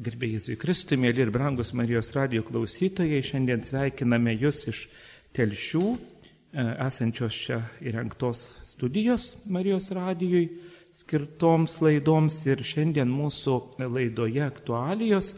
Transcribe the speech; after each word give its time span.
Gerbėjai 0.00 0.38
Jėzui 0.38 0.54
Kristui, 0.56 0.96
mėly 0.96 1.20
ir 1.26 1.30
brangus 1.34 1.74
Marijos 1.76 2.08
radio 2.16 2.40
klausytojai, 2.46 3.18
šiandien 3.20 3.60
sveikiname 3.60 4.32
Jūs 4.32 4.62
iš 4.70 4.78
telšių, 5.36 5.82
e, 5.92 6.62
esančios 6.86 7.36
čia 7.36 7.58
įrengtos 7.84 8.40
studijos 8.64 9.26
Marijos 9.44 9.90
radijui 9.92 10.46
skirtoms 10.96 11.74
laidoms 11.84 12.38
ir 12.48 12.62
šiandien 12.64 13.12
mūsų 13.12 13.58
laidoje 13.92 14.40
aktualijos. 14.46 15.34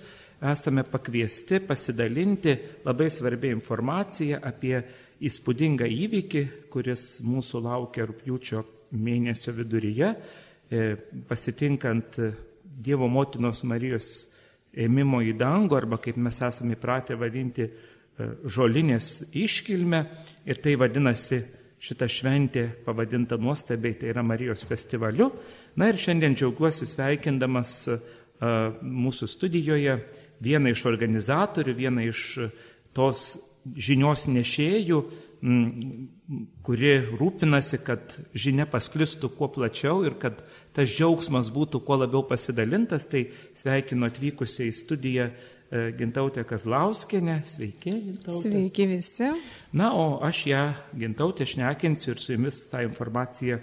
Esame 0.52 0.84
pakviesti 0.86 1.58
pasidalinti 1.66 2.54
labai 2.86 3.08
svarbią 3.10 3.56
informaciją 3.56 4.38
apie 4.46 4.76
įspūdingą 5.26 5.90
įvykį, 5.90 6.44
kuris 6.70 7.16
mūsų 7.26 7.64
laukia 7.66 8.06
rūpjūčio 8.12 8.62
mėnesio 8.94 9.56
viduryje, 9.58 10.12
e, 10.70 10.86
pasitinkant 11.26 12.20
Dievo 12.82 13.10
motinos 13.10 13.64
Marijos 13.66 14.31
ėmimo 14.72 15.20
į 15.24 15.34
dangų, 15.38 15.76
arba 15.76 15.98
kaip 16.00 16.16
mes 16.16 16.40
esame 16.42 16.76
įpratę 16.76 17.16
vadinti, 17.20 17.66
e, 17.68 18.28
žolinės 18.44 19.34
iškilme. 19.36 20.02
Ir 20.48 20.62
tai 20.64 20.76
vadinasi 20.80 21.42
šita 21.82 22.08
šventė 22.08 22.66
pavadinta 22.86 23.36
nuostabiai, 23.36 23.96
tai 23.98 24.12
yra 24.12 24.22
Marijos 24.22 24.64
festivaliu. 24.68 25.30
Na 25.76 25.90
ir 25.90 26.00
šiandien 26.00 26.36
džiaugiuosi 26.38 26.88
sveikindamas 26.88 27.76
e, 27.88 27.98
mūsų 28.82 29.28
studijoje 29.30 29.98
vieną 30.42 30.72
iš 30.72 30.86
organizatorių, 30.90 31.74
vieną 31.78 32.06
iš 32.08 32.26
tos 32.96 33.38
žinios 33.76 34.26
nešėjų, 34.26 35.02
kuri 35.42 36.90
rūpinasi, 37.18 37.80
kad 37.82 38.14
žinia 38.38 38.66
pasklistų 38.70 39.32
kuo 39.34 39.48
plačiau 39.50 40.04
ir 40.06 40.14
kad 40.22 40.38
tas 40.76 40.92
džiaugsmas 40.92 41.50
būtų 41.50 41.80
kuo 41.82 41.98
labiau 41.98 42.22
pasidalintas, 42.28 43.08
tai 43.10 43.24
sveikinu 43.58 44.06
atvykusiai 44.06 44.70
į 44.70 44.76
studiją 44.76 45.26
e, 45.26 45.82
Gintautė 45.98 46.46
Kazlauskinė. 46.46 47.40
Sveiki, 47.42 47.96
Gintautė. 48.06 48.38
Sveiki 48.38 48.86
visi. 48.94 49.32
Na, 49.74 49.90
o 49.98 50.22
aš 50.22 50.44
ją, 50.52 50.62
Gintautė, 50.94 51.48
šnekinsiu 51.50 52.14
ir 52.14 52.22
su 52.22 52.36
jumis 52.36 52.62
tą 52.70 52.84
informaciją 52.86 53.58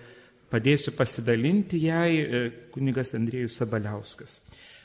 padėsiu 0.51 0.91
pasidalinti 0.99 1.79
jai 1.85 2.11
e, 2.19 2.45
kunigas 2.75 3.15
Andriejus 3.15 3.55
Sabaliauskas. 3.61 4.41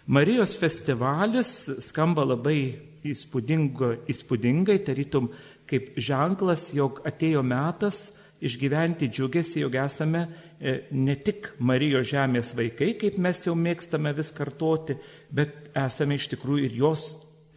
Marijos 0.06 0.54
festivalis 0.60 1.50
skamba 1.80 2.26
labai 2.28 2.58
įspūdingai, 3.04 4.78
tarytum 4.84 5.30
kaip 5.70 5.94
ženklas, 5.96 6.68
jog 6.76 7.00
atėjo 7.06 7.42
metas 7.46 8.10
išgyventi 8.44 9.08
džiugesi, 9.08 9.62
jog 9.62 9.76
esame 9.84 10.24
e, 10.24 10.74
ne 10.92 11.16
tik 11.16 11.54
Marijos 11.64 12.08
žemės 12.10 12.52
vaikai, 12.56 12.92
kaip 13.00 13.16
mes 13.22 13.44
jau 13.46 13.54
mėgstame 13.56 14.12
vis 14.16 14.32
kartoti, 14.36 14.98
bet 15.32 15.70
esame 15.78 16.18
iš 16.18 16.28
tikrųjų 16.34 16.68
ir 16.68 16.76
jos 16.82 17.06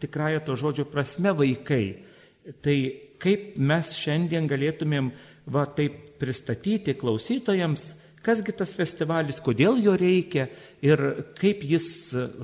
tikrąją 0.01 0.43
to 0.45 0.55
žodžio 0.55 0.87
prasme 0.89 1.33
vaikai. 1.35 1.85
Tai 2.63 2.77
kaip 3.19 3.57
mes 3.57 3.95
šiandien 3.97 4.47
galėtumėm 4.47 5.11
va 5.51 5.65
taip 5.75 6.19
pristatyti 6.21 6.95
klausytojams, 6.97 7.91
kasgi 8.23 8.55
tas 8.55 8.73
festivalis, 8.75 9.41
kodėl 9.43 9.79
jo 9.83 9.93
reikia 9.99 10.47
ir 10.83 11.03
kaip 11.37 11.63
jis 11.67 11.89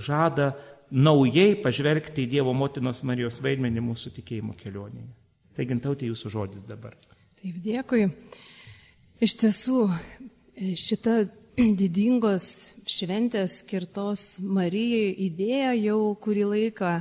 žada 0.04 0.54
naujai 0.94 1.56
pažvelgti 1.64 2.26
į 2.26 2.32
Dievo 2.38 2.54
motinos 2.54 3.02
Marijos 3.08 3.42
vaidmenį 3.44 3.82
mūsų 3.84 4.14
tikėjimo 4.20 4.56
kelionėje. 4.60 5.23
Tai 5.54 5.66
gintautė 5.70 6.08
jūsų 6.10 6.32
žodis 6.34 6.66
dabar. 6.66 6.96
Taip, 7.38 7.58
dėkui. 7.62 8.08
Iš 9.22 9.36
tiesų, 9.44 9.80
šita 10.58 11.20
didingos 11.82 12.74
šventės 12.90 13.60
skirtos 13.62 14.40
Marijai 14.42 15.12
idėja 15.28 15.76
jau 15.78 16.00
kurį 16.24 16.48
laiką 16.56 16.96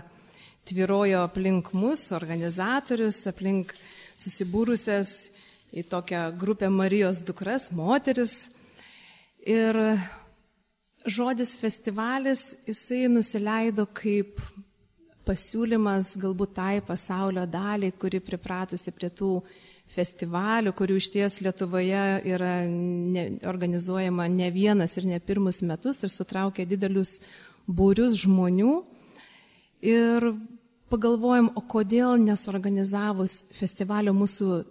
tvirojo 0.69 1.23
aplink 1.25 1.73
mus, 1.73 2.11
organizatorius, 2.13 3.25
aplink 3.31 3.73
susibūrusias 4.21 5.33
į 5.73 5.87
tokią 5.89 6.27
grupę 6.37 6.69
Marijos 6.69 7.23
dukras, 7.25 7.71
moteris. 7.73 8.51
Ir 9.43 9.75
žodis 11.09 11.57
festivalis, 11.59 12.53
jisai 12.69 13.09
nusileido 13.11 13.89
kaip 13.97 14.39
pasiūlymas 15.27 16.17
galbūt 16.23 16.55
tai 16.57 16.81
pasaulio 16.87 17.45
daliai, 17.47 17.95
kuri 17.95 18.21
pripratusi 18.23 18.93
prie 18.95 19.11
tų 19.11 19.35
festivalių, 19.93 20.73
kurių 20.77 20.97
iš 21.01 21.09
ties 21.13 21.39
Lietuvoje 21.45 22.05
yra 22.33 22.53
ne, 22.67 23.27
organizuojama 23.49 24.29
ne 24.33 24.49
vienas 24.55 24.97
ir 24.97 25.09
ne 25.11 25.21
pirmus 25.21 25.61
metus 25.67 26.03
ir 26.03 26.13
sutraukia 26.13 26.67
didelius 26.69 27.19
būrius 27.69 28.17
žmonių. 28.25 28.79
Ir 29.83 30.33
pagalvojom, 30.93 31.53
o 31.59 31.63
kodėl 31.67 32.17
nesorganizavus 32.23 33.43
festivalio 33.57 34.15
mūsų 34.17 34.63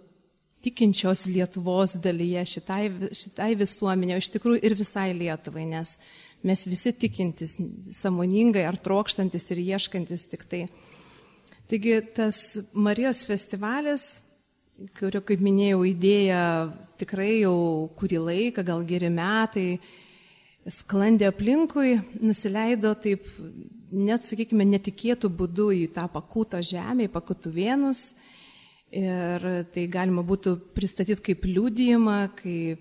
tikinčios 0.62 1.26
Lietuvos 1.30 1.96
dalyje 2.02 2.44
šitai, 2.56 2.82
šitai 3.16 3.52
visuomenė, 3.60 4.18
iš 4.22 4.30
tikrųjų 4.36 4.62
ir 4.62 4.76
visai 4.78 5.10
Lietuvai, 5.16 5.66
nes 5.70 5.96
mes 6.42 6.66
visi 6.66 6.92
tikintis, 6.98 7.58
samoningai 7.94 8.64
ar 8.66 8.78
trokštantis 8.78 9.50
ir 9.54 9.62
ieškantis 9.62 10.26
tik 10.30 10.46
tai. 10.50 10.66
Taigi 11.70 12.00
tas 12.14 12.42
Marijos 12.74 13.22
festivalis 13.28 14.20
kurio, 14.96 15.20
kaip 15.24 15.42
minėjau, 15.42 15.82
idėja 15.86 16.42
tikrai 17.00 17.42
jau 17.42 17.88
kurį 17.98 18.20
laiką, 18.26 18.64
gal 18.66 18.84
geri 18.86 19.10
metai, 19.12 19.66
sklandė 20.66 21.28
aplinkui, 21.30 21.96
nusileido 22.22 22.94
taip, 23.02 23.26
net, 23.92 24.24
sakykime, 24.26 24.66
netikėtų 24.76 25.30
būdų 25.38 25.68
į 25.82 25.88
tą 25.96 26.06
pakūtą 26.12 26.62
žemę, 26.64 27.08
į 27.08 27.12
pakūtų 27.12 27.52
vienus. 27.54 28.12
Ir 28.92 29.44
tai 29.72 29.86
galima 29.88 30.20
būtų 30.20 30.58
pristatyti 30.76 31.24
kaip 31.30 31.46
liūdėjimą, 31.48 32.16
kai 32.36 32.56
e, 32.74 32.76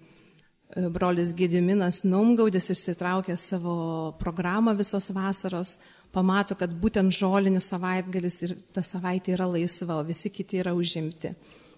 brolis 0.91 1.31
Gediminas 1.37 2.01
Numgaudis 2.03 2.67
išsitraukė 2.73 3.37
savo 3.39 3.75
programą 4.19 4.73
visos 4.75 5.07
vasaros, 5.15 5.77
pamato, 6.11 6.57
kad 6.59 6.73
būtent 6.83 7.15
žolinių 7.15 7.61
savaitgalis 7.63 8.41
ir 8.43 8.57
ta 8.75 8.83
savaitė 8.83 9.37
yra 9.37 9.47
laisva, 9.53 10.01
o 10.01 10.07
visi 10.07 10.33
kiti 10.35 10.59
yra 10.59 10.75
užimti. 10.75 11.31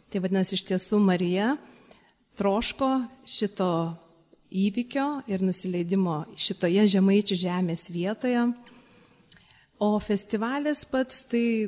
Tai 0.09 0.23
vadinasi, 0.25 0.57
iš 0.57 0.65
tiesų 0.71 0.97
Marija 1.05 1.53
troško 2.37 2.89
šito 3.29 3.69
įvykio 4.49 5.07
ir 5.29 5.45
nusileidimo 5.45 6.23
šitoje 6.37 6.87
žemaičių 6.95 7.37
žemės 7.45 7.87
vietoje. 7.93 8.47
O 9.83 9.99
festivalis 9.99 10.85
pats, 10.87 11.23
tai 11.27 11.67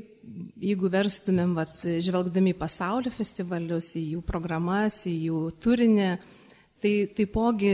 jeigu 0.62 0.88
verstumėm, 0.92 1.56
vat, 1.58 1.74
žvelgdami 1.84 2.53
į 2.53 2.59
pasaulio 2.59 3.12
festivalius, 3.12 3.90
į 4.00 4.03
jų 4.14 4.22
programas, 4.24 5.02
į 5.09 5.16
jų 5.26 5.42
turinį, 5.59 6.12
tai 6.80 6.94
taipogi 7.18 7.74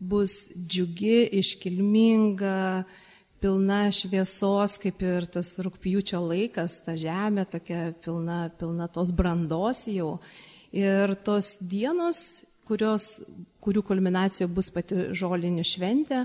bus 0.00 0.34
džiugi, 0.56 1.28
iškilminga, 1.38 2.82
pilna 3.40 3.82
šviesos, 3.94 4.74
kaip 4.82 5.04
ir 5.06 5.28
tas 5.36 5.52
rūpjūčio 5.62 6.18
laikas, 6.24 6.80
ta 6.86 6.96
žemė 6.98 7.46
tokia 7.52 7.92
pilna, 8.02 8.48
pilna 8.58 8.88
tos 8.90 9.12
brandos 9.14 9.84
jau. 9.92 10.16
Ir 10.74 11.14
tos 11.26 11.58
dienos, 11.62 12.42
kurios, 12.66 13.22
kurių 13.62 13.84
kulminacija 13.86 14.50
bus 14.50 14.72
pati 14.74 15.12
žolinių 15.16 15.62
šventė, 15.66 16.24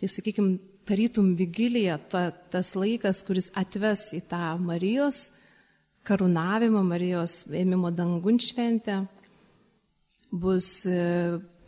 tai 0.00 0.10
sakykime, 0.10 0.58
tarytum 0.88 1.32
vigilija, 1.38 1.98
ta, 1.98 2.30
tas 2.52 2.74
laikas, 2.78 3.22
kuris 3.26 3.50
atves 3.58 4.10
į 4.16 4.22
tą 4.30 4.56
Marijos 4.62 5.30
karūnavimą, 6.06 6.82
Marijos 6.86 7.42
ėmimo 7.54 7.92
dangun 7.94 8.40
šventę, 8.42 9.04
bus 10.32 10.82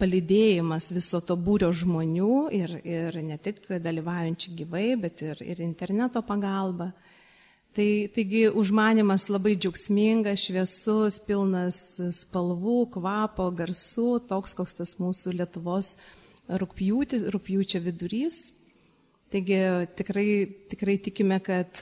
palydėjimas 0.00 0.91
viso 0.94 1.20
to 1.22 1.36
būrio 1.38 1.70
žmonių 1.72 2.36
ir, 2.56 2.78
ir 2.82 3.19
ne 3.22 3.38
tik 3.38 3.62
dalyvaujančių 3.69 4.54
gyvai, 4.58 4.88
bet 5.00 5.22
ir, 5.22 5.41
ir 5.44 5.62
interneto 5.64 6.22
pagalba. 6.26 6.91
Tai, 7.75 7.87
taigi 8.14 8.44
užmanimas 8.55 9.26
labai 9.32 9.56
džiaugsmingas, 9.58 10.44
šviesus, 10.46 11.19
pilnas 11.26 11.78
spalvų, 12.20 12.84
kvapo, 12.94 13.49
garsų, 13.58 14.10
toks 14.31 14.55
koks 14.55 14.78
tas 14.78 14.94
mūsų 15.00 15.34
Lietuvos 15.40 15.96
rūpjūtis, 16.46 17.26
rūpjūčio 17.34 17.81
vidurys. 17.82 18.44
Taigi 19.34 19.56
tikrai, 19.98 20.46
tikrai 20.70 20.94
tikime, 21.02 21.40
kad 21.42 21.81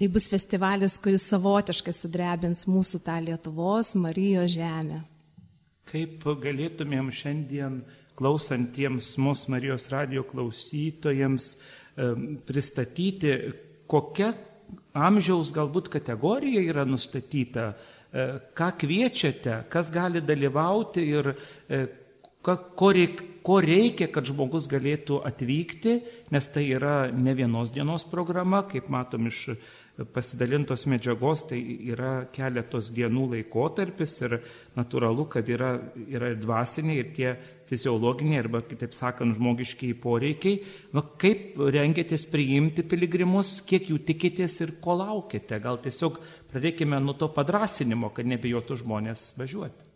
tai 0.00 0.06
bus 0.08 0.30
festivalis, 0.32 0.94
kuris 0.96 1.26
savotiškai 1.28 1.92
sudrebins 1.92 2.62
mūsų 2.64 3.02
tą 3.04 3.18
Lietuvos 3.20 3.90
Marijos 4.00 4.54
žemę. 4.54 5.02
Kaip 5.90 6.24
galėtumėm 6.24 7.10
šiandien 7.12 7.82
klausantiems 8.16 9.10
mūsų 9.20 9.52
Marijos 9.52 9.90
radio 9.92 10.24
klausytojams 10.24 11.50
pristatyti, 12.48 13.36
kokia 13.84 14.32
amžiaus 14.96 15.52
galbūt 15.52 15.92
kategorija 15.92 16.62
yra 16.64 16.86
nustatyta, 16.88 17.74
e, 17.74 18.26
ką 18.56 18.70
kviečiate, 18.80 19.66
kas 19.68 19.92
gali 19.92 20.24
dalyvauti 20.24 21.04
ir 21.12 21.34
e, 21.68 21.84
ko, 22.40 22.56
reik, 22.96 23.20
ko 23.46 23.58
reikia, 23.64 24.10
kad 24.12 24.28
žmogus 24.28 24.68
galėtų 24.70 25.20
atvykti, 25.28 26.00
nes 26.32 26.48
tai 26.52 26.66
yra 26.76 27.10
ne 27.12 27.34
vienos 27.36 27.72
dienos 27.74 28.06
programa, 28.08 28.62
kaip 28.68 28.90
matom 28.92 29.28
iš 29.30 29.48
pasidalintos 30.14 30.86
medžiagos, 30.88 31.44
tai 31.50 31.58
yra 31.90 32.26
keletos 32.32 32.90
dienų 32.94 33.26
laikotarpis 33.34 34.14
ir 34.24 34.36
natūralu, 34.78 35.26
kad 35.32 35.48
yra, 35.50 35.74
yra 36.08 36.30
ir 36.32 36.38
dvasiniai, 36.40 37.00
ir 37.02 37.10
tie 37.16 37.32
fiziologiniai, 37.70 38.40
arba 38.42 38.62
kitaip 38.66 38.94
sakant, 38.96 39.36
žmogiškiai 39.36 39.98
poreikiai. 40.00 40.62
Nu, 40.96 41.04
kaip 41.20 41.60
rengėtės 41.60 42.24
priimti 42.30 42.84
piligrimus, 42.86 43.58
kiek 43.66 43.90
jų 43.92 44.00
tikitės 44.08 44.56
ir 44.64 44.74
ko 44.82 44.96
laukite? 45.02 45.60
Gal 45.62 45.78
tiesiog 45.84 46.18
pradėkime 46.50 46.98
nuo 47.02 47.14
to 47.18 47.30
padrasinimo, 47.34 48.10
kad 48.14 48.28
nebijotų 48.30 48.80
žmonės 48.82 49.34
važiuoti. 49.38 49.86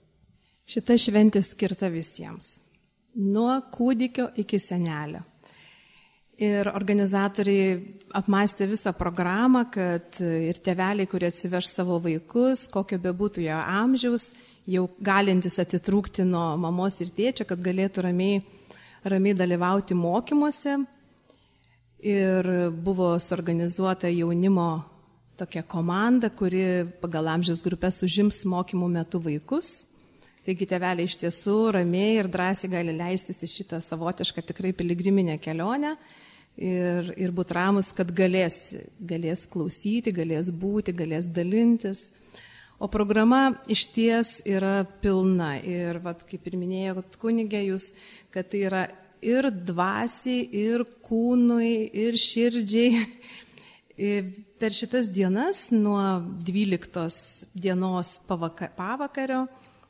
Šita 0.65 0.97
šventė 1.01 1.43
skirta 1.45 1.91
visiems. 1.93 2.74
Nuo 3.15 3.61
kūdikio 3.71 4.33
iki 4.43 4.59
senelio. 4.59 5.21
Ir 6.43 6.67
organizatoriai 6.67 7.77
apmastė 8.19 8.67
visą 8.67 8.91
programą, 8.99 9.69
kad 9.71 10.19
ir 10.19 10.59
teveliai, 10.59 11.07
kurie 11.07 11.29
atsiveš 11.31 11.69
savo 11.71 12.01
vaikus, 12.03 12.65
kokio 12.73 12.99
bebūtų 12.99 13.45
jo 13.45 13.61
amžiaus, 13.61 14.33
jau 14.67 14.89
galintis 14.99 15.61
atitrūkti 15.63 16.27
nuo 16.27 16.57
mamos 16.59 16.99
ir 17.05 17.15
tėčio, 17.15 17.47
kad 17.47 17.63
galėtų 17.63 18.09
ramiai, 18.09 18.43
ramiai 19.07 19.37
dalyvauti 19.39 19.95
mokymuose. 19.95 20.81
Ir 22.05 22.51
buvo 22.75 23.15
suorganizuota 23.23 24.11
jaunimo 24.11 24.83
tokia 25.39 25.63
komanda, 25.63 26.35
kuri 26.35 26.83
pagal 26.99 27.31
amžiaus 27.39 27.63
grupės 27.63 28.03
užims 28.03 28.43
mokymų 28.43 28.91
metu 28.99 29.23
vaikus. 29.23 29.94
Taigi 30.45 30.67
teveliai 30.69 31.09
iš 31.09 31.15
tiesų 31.23 31.55
ramiai 31.79 32.19
ir 32.19 32.27
drąsiai 32.29 32.69
gali 32.69 32.93
leistis 32.93 33.39
į 33.47 33.49
šitą 33.49 33.79
savotišką 33.81 34.43
tikrai 34.45 34.75
piligriminę 34.77 35.39
kelionę 35.41 35.95
ir, 36.61 37.09
ir 37.17 37.33
būti 37.33 37.57
ramus, 37.57 37.89
kad 37.97 38.13
galės, 38.13 38.75
galės 39.01 39.47
klausyti, 39.49 40.13
galės 40.13 40.51
būti, 40.53 40.93
galės 40.93 41.31
dalintis. 41.33 42.11
O 42.77 42.91
programa 42.93 43.55
iš 43.73 43.87
ties 43.95 44.35
yra 44.45 44.83
pilna 45.01 45.55
ir, 45.65 46.03
vat, 46.05 46.27
kaip 46.29 46.45
ir 46.51 46.59
minėjo 46.61 47.07
kunigė 47.23 47.65
jūs, 47.71 47.95
kad 48.35 48.53
tai 48.53 48.67
yra 48.69 48.85
ir 49.25 49.49
dvasiai, 49.49 50.45
ir 50.45 50.85
kūnui, 51.09 51.89
ir 52.05 52.21
širdžiai. 52.21 53.01
Per 54.61 54.75
šitas 54.75 55.09
dienas 55.09 55.71
nuo 55.73 56.03
12 56.45 57.55
dienos 57.57 58.19
pavakario 58.27 59.47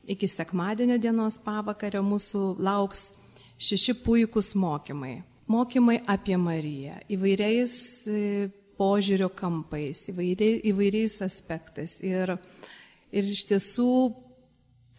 iki 0.08 0.28
sekmadienio 0.28 0.98
dienos 1.00 1.38
pavakario 1.40 2.02
mūsų 2.04 2.56
lauks 2.62 3.12
šeši 3.60 3.94
puikūs 4.04 4.54
mokymai. 4.58 5.22
Mokymai 5.50 5.98
apie 6.08 6.36
Mariją 6.40 6.96
įvairiais 7.12 7.76
e, 8.08 8.20
požiūrio 8.80 9.28
kampais, 9.36 10.06
įvairiais, 10.10 10.62
įvairiais 10.70 11.18
aspektais. 11.24 11.98
Ir, 12.06 12.34
ir 13.12 13.28
iš 13.28 13.44
tiesų 13.50 13.88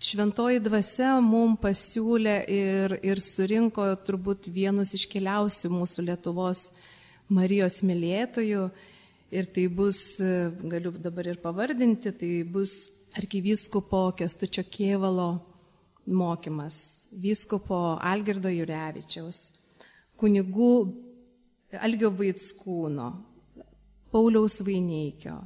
šventoji 0.05 0.61
dvasia 0.63 1.15
mums 1.23 1.59
pasiūlė 1.63 2.35
ir, 2.51 2.97
ir 3.01 3.21
surinko 3.23 3.87
turbūt 4.05 4.51
vienus 4.53 4.93
iškeliausių 4.97 5.73
mūsų 5.73 6.09
Lietuvos 6.11 6.67
Marijos 7.33 7.81
mylėtojų. 7.85 8.67
Ir 9.35 9.47
tai 9.51 9.65
bus, 9.67 10.21
e, 10.21 10.51
galiu 10.69 10.93
dabar 11.01 11.33
ir 11.33 11.41
pavardinti, 11.41 12.13
tai 12.13 12.35
bus 12.45 12.85
arkivyskupo 13.17 14.11
Kestučio 14.17 14.63
Kievalo 14.69 15.29
mokymas, 16.05 17.07
vyskupo 17.21 17.97
Algirdo 18.01 18.51
Jurevičiaus, 18.51 19.39
kunigų 20.19 20.71
Algio 21.81 22.11
Vaitskūno, 22.15 23.07
Pauliaus 24.13 24.59
Vaineikio, 24.63 25.39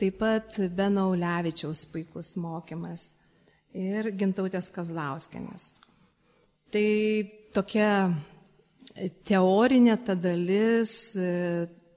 taip 0.00 0.20
pat 0.20 0.60
Beno 0.72 1.10
Ulevičiaus 1.12 1.84
puikus 1.92 2.34
mokymas 2.40 3.10
ir 3.74 4.12
Gintautės 4.16 4.70
Kazlauskenės. 4.72 5.66
Tai 6.72 6.86
tokia 7.54 7.90
teorinė 9.28 9.98
ta 10.06 10.14
dalis, 10.16 11.16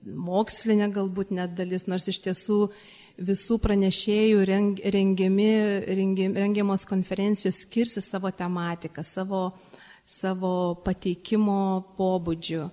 mokslinė 0.07 0.89
galbūt 0.95 1.31
net 1.38 1.55
dalis, 1.57 1.88
nors 1.88 2.07
iš 2.09 2.19
tiesų 2.25 2.59
visų 3.18 3.58
pranešėjų 3.62 4.44
rengiami, 4.94 5.50
rengiamos 6.38 6.86
konferencijos 6.90 7.64
skirsi 7.66 8.02
savo 8.06 8.31
tematiką, 8.31 9.04
savo, 9.04 9.52
savo 10.06 10.78
pateikimo 10.86 11.96
pobūdžiu. 11.98 12.68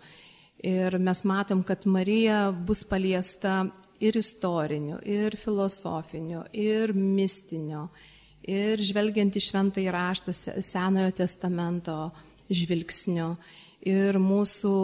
Ir 0.64 0.96
mes 1.00 1.25
matom, 1.29 1.62
kad 1.64 1.85
Marija 1.85 2.49
bus 2.52 2.85
paliesta 2.88 3.64
ir 4.00 4.17
istoriniu, 4.17 4.99
ir 5.05 5.37
filosofiniu, 5.37 6.44
ir 6.52 6.93
mistinio, 6.96 7.88
ir 8.44 8.81
žvelgiant 8.85 9.37
į 9.37 9.43
šventąjį 9.44 9.93
raštą 9.93 10.32
Senojo 10.35 11.12
testamento 11.17 11.99
žvilgsniu, 12.52 13.35
ir 13.85 14.17
mūsų 14.20 14.75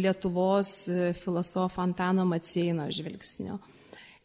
Lietuvos 0.00 0.72
filosofo 1.20 1.84
Antano 1.84 2.24
Macieino 2.28 2.88
žvilgsniu. 2.92 3.58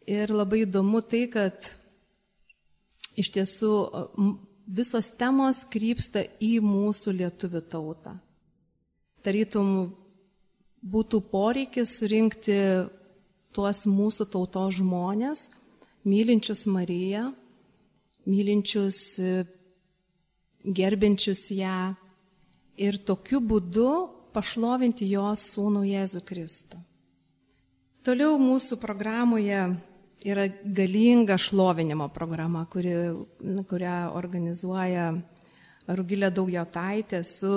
Ir 0.09 0.33
labai 0.35 0.63
įdomu 0.65 0.99
tai, 1.07 1.25
kad 1.31 1.69
iš 3.15 3.29
tiesų 3.35 3.71
visos 4.67 5.11
temos 5.15 5.63
krypsta 5.69 6.25
į 6.43 6.57
mūsų 6.63 7.13
lietuvių 7.19 7.61
tautą. 7.71 8.17
Tarytum 9.23 9.93
būtų 10.83 11.21
poreikis 11.31 11.97
surinkti 11.99 12.57
tuos 13.55 13.85
mūsų 13.87 14.27
tautos 14.33 14.79
žmonės, 14.79 15.51
mylinčius 16.03 16.65
Mariją, 16.67 17.29
mylinčius, 18.27 18.99
gerbinčius 20.63 21.45
ją 21.55 21.93
ir 22.79 22.99
tokiu 23.07 23.39
būdu 23.39 23.89
pašlovinti 24.33 25.07
jos 25.13 25.45
sūnų 25.53 25.85
Jėzų 25.91 26.23
Kristų. 26.27 26.79
Toliau 28.03 28.35
mūsų 28.41 28.79
programoje 28.81 29.61
yra 30.23 30.47
galinga 30.63 31.37
šlovinimo 31.37 32.07
programa, 32.13 32.65
kuri, 32.71 32.95
kurią 33.69 33.97
organizuoja 34.15 35.11
Rugilė 35.87 36.29
Daujotaitė 36.31 37.19
su 37.27 37.51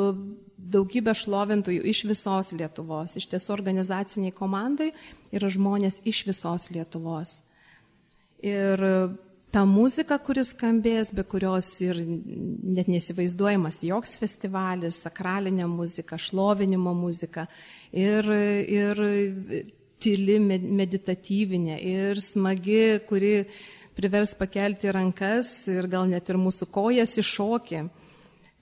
daugybė 0.56 1.14
šlovintojų 1.14 1.84
iš 1.86 2.02
visos 2.08 2.50
Lietuvos. 2.58 3.14
Iš 3.20 3.28
tiesų 3.30 3.52
organizaciniai 3.54 4.34
komandai 4.34 4.90
yra 5.30 5.50
žmonės 5.52 6.00
iš 6.04 6.24
visos 6.26 6.66
Lietuvos. 6.74 7.36
Ir 8.42 8.82
ta 9.54 9.62
muzika, 9.68 10.18
kuris 10.18 10.50
skambės, 10.56 11.12
be 11.14 11.22
kurios 11.22 11.68
ir 11.84 12.02
net 12.02 12.90
nesivaizduojamas 12.90 13.78
joks 13.86 14.16
festivalis, 14.18 14.98
sakralinė 15.06 15.68
muzika, 15.70 16.18
šlovinimo 16.18 16.96
muzika 16.98 17.46
ir, 17.94 18.26
ir 18.26 19.06
tyli, 20.02 20.38
meditatyvinė 20.40 21.78
ir 21.80 22.20
smagi, 22.22 23.00
kuri 23.08 23.46
privers 23.96 24.34
pakelti 24.36 24.92
rankas 24.92 25.68
ir 25.72 25.88
gal 25.88 26.08
net 26.10 26.28
ir 26.28 26.38
mūsų 26.40 26.68
kojas 26.72 27.16
iššokė. 27.22 27.86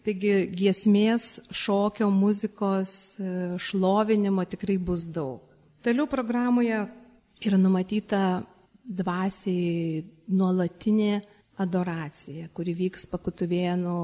Taigi 0.05 0.33
giesmės, 0.53 1.47
šokio, 1.49 2.11
muzikos, 2.13 2.91
e, 3.17 3.29
šlovinimo 3.57 4.45
tikrai 4.45 4.77
bus 4.77 5.07
daug. 5.09 5.41
Toliau 5.85 6.05
programoje 6.09 6.83
yra 7.45 7.57
numatyta 7.61 8.45
dvasiai 8.85 10.05
nuolatinė 10.29 11.23
adoracija, 11.61 12.51
kuri 12.53 12.75
vyks 12.77 13.07
pakutuvėnų 13.13 13.99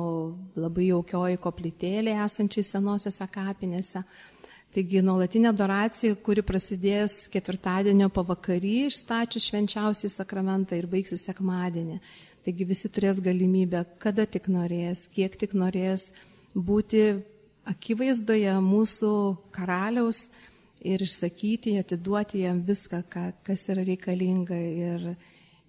labai 0.60 0.88
jaukioji 0.88 1.40
koplytėlė 1.42 2.14
esančiai 2.24 2.64
senosiose 2.64 3.26
kapinėse. 3.32 4.04
Taigi 4.70 5.00
nuolatinė 5.02 5.48
adoracija, 5.50 6.14
kuri 6.22 6.44
prasidės 6.46 7.24
ketvirtadienio 7.32 8.06
pavakarį 8.14 8.74
išstačius 8.86 9.48
švenčiausiai 9.50 10.12
sakramentą 10.12 10.78
ir 10.78 10.86
baigsis 10.90 11.24
sekmadienį. 11.26 11.98
Taigi 12.46 12.66
visi 12.68 12.88
turės 12.88 13.18
galimybę, 13.20 13.82
kada 13.98 14.28
tik 14.30 14.46
norės, 14.46 15.08
kiek 15.10 15.34
tik 15.36 15.56
norės 15.58 16.12
būti 16.54 17.02
akivaizdoje 17.66 18.54
mūsų 18.62 19.12
karaliaus 19.58 20.28
ir 20.86 21.02
išsakyti, 21.02 21.74
atiduoti 21.82 22.46
jam 22.46 22.62
viską, 22.62 23.02
ką, 23.10 23.26
kas 23.44 23.66
yra 23.74 23.82
reikalinga 23.84 24.56
ir, 24.56 25.08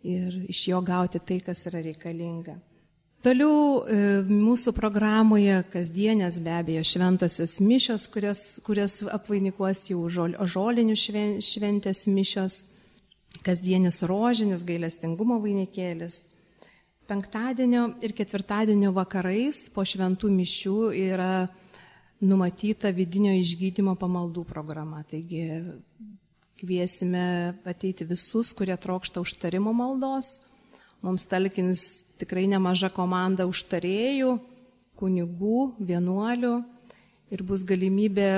ir 0.05 0.43
iš 0.46 0.67
jo 0.70 0.86
gauti 0.86 1.20
tai, 1.25 1.41
kas 1.41 1.65
yra 1.74 1.81
reikalinga. 1.89 2.55
Toliau 3.21 3.83
e, 3.85 3.95
mūsų 4.25 4.71
programoje 4.73 5.59
kasdienės 5.69 6.39
be 6.41 6.55
abejo 6.57 6.81
šventosios 6.89 7.59
mišios, 7.61 8.07
kurias, 8.09 8.41
kurias 8.65 8.95
apvainikuos 9.13 9.83
jau 9.91 10.07
žol, 10.09 10.33
žolinių 10.41 10.95
šventės 10.97 12.07
mišios, 12.09 12.55
kasdienis 13.45 14.01
rožinis 14.09 14.65
gailestingumo 14.65 15.37
vainikėlis. 15.43 16.27
penktadienio 17.11 17.99
ir 18.01 18.13
ketvirtadienio 18.15 18.93
vakarais 18.95 19.69
po 19.69 19.83
šventų 19.83 20.29
mišių 20.31 20.77
yra 20.95 21.49
numatyta 22.21 22.89
vidinio 22.89 23.33
išgydymo 23.37 23.97
pamaldų 23.99 24.45
programa. 24.47 25.03
Taigi 25.03 25.61
kviesime 26.57 27.53
ateiti 27.65 28.05
visus, 28.05 28.53
kurie 28.53 28.77
trokšta 28.77 29.21
užtarimo 29.21 29.73
maldos. 29.73 30.50
Mums 31.01 31.25
talkins 31.25 32.05
tikrai 32.22 32.46
nemaža 32.46 32.91
komanda 32.93 33.48
užtarėjų, 33.50 34.36
kunigų, 35.00 35.72
vienuolių 35.81 36.53
ir 37.34 37.41
bus 37.48 37.63
galimybė 37.65 38.29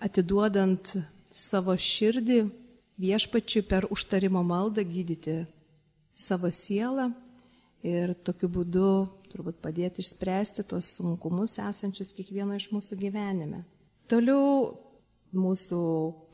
atiduodant 0.00 0.94
savo 1.28 1.74
širdį 1.76 2.40
viešpačiui 2.98 3.66
per 3.68 3.84
užtarimo 3.92 4.40
maldą 4.46 4.82
gydyti 4.86 5.42
savo 6.16 6.48
sielą 6.48 7.10
ir 7.84 8.14
tokiu 8.26 8.48
būdu 8.48 8.88
turbūt 9.28 9.60
padėti 9.62 10.02
išspręsti 10.02 10.64
tos 10.66 10.96
sunkumus 10.96 11.58
esančius 11.62 12.14
kiekvieno 12.16 12.56
iš 12.56 12.70
mūsų 12.72 12.96
gyvenime. 12.98 13.60
Toliau 14.08 14.72
mūsų 15.36 15.80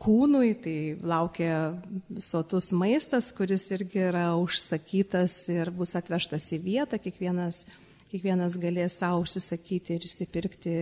kūnui 0.02 0.52
tai 0.62 0.76
laukia 1.02 1.74
visotus 2.08 2.70
maistas, 2.76 3.32
kuris 3.34 3.66
irgi 3.74 4.04
yra 4.10 4.28
užsakytas 4.38 5.36
ir 5.54 5.72
bus 5.74 5.96
atvežtas 5.98 6.46
į 6.54 6.60
vietą, 6.62 7.00
kiekvienas, 7.02 7.64
kiekvienas 8.12 8.58
galės 8.62 9.00
savo 9.00 9.24
užsisakyti 9.24 9.96
ir 9.96 10.06
įsipirkti 10.06 10.76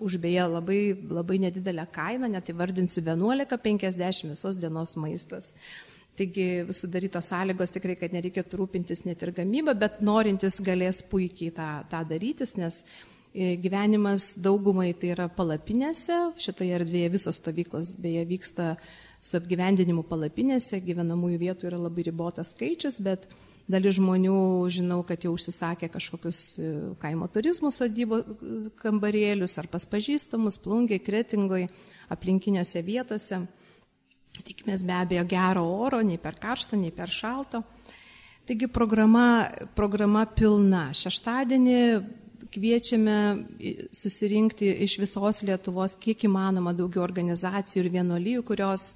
už 0.00 0.16
beje 0.20 0.44
labai, 0.48 0.80
labai 1.12 1.38
nedidelę 1.44 1.86
kainą, 1.92 2.28
net 2.32 2.48
įvardinsiu 2.52 3.04
11,50 3.04 4.32
visos 4.32 4.60
dienos 4.60 4.96
maistas. 5.00 5.54
Taigi 6.16 6.66
sudarytos 6.76 7.30
sąlygos 7.30 7.72
tikrai, 7.72 7.94
kad 7.96 8.12
nereikėtų 8.12 8.58
rūpintis 8.60 9.06
net 9.06 9.22
ir 9.24 9.32
gamybą, 9.36 9.76
bet 9.78 10.00
norintis 10.04 10.58
galės 10.64 11.00
puikiai 11.06 11.52
tą, 11.56 11.68
tą 11.88 12.02
darytis, 12.08 12.56
nes 12.60 12.82
gyvenimas 13.34 14.32
daugumai 14.42 14.90
tai 14.98 15.12
yra 15.14 15.28
palapinėse, 15.30 16.16
šitoje 16.40 16.74
erdvėje 16.80 17.12
visos 17.14 17.38
stovyklos 17.38 17.94
beje 18.02 18.24
vyksta 18.26 18.72
su 19.20 19.36
apgyvendinimu 19.38 20.02
palapinėse, 20.08 20.80
gyvenamųjų 20.82 21.38
vietų 21.44 21.70
yra 21.70 21.78
labai 21.78 22.08
ribotas 22.08 22.54
skaičius, 22.56 22.98
bet 23.04 23.28
Dalis 23.70 24.00
žmonių 24.00 24.66
žinau, 24.72 25.00
kad 25.06 25.22
jau 25.22 25.30
užsisakė 25.36 25.90
kažkokius 25.92 26.40
e, 26.58 26.70
kaimo 26.98 27.28
turizmo 27.30 27.70
sodybo 27.70 28.18
e, 28.18 28.54
kambarėlius 28.80 29.54
ar 29.62 29.68
pas 29.70 29.84
pažįstamus, 29.86 30.58
plungiai, 30.64 30.98
kretingoje, 31.02 31.68
aplinkiniuose 32.10 32.82
vietose. 32.82 33.44
Tikimės 34.40 34.82
be 34.86 34.96
abejo 34.96 35.26
gero 35.28 35.62
oro, 35.84 36.00
nei 36.02 36.18
per 36.18 36.38
karšto, 36.40 36.78
nei 36.80 36.90
per 36.94 37.12
šalto. 37.14 37.62
Taigi 38.48 38.66
programa, 38.72 39.46
programa 39.78 40.24
pilna. 40.26 40.88
Šeštadienį 40.96 41.78
kviečiame 42.50 43.18
susirinkti 43.94 44.70
iš 44.86 44.98
visos 45.00 45.42
Lietuvos 45.46 45.96
kiek 46.00 46.26
įmanoma 46.26 46.74
daugiau 46.76 47.04
organizacijų 47.04 47.84
ir 47.84 47.92
vienuolyjų, 47.98 48.44
kurios 48.46 48.94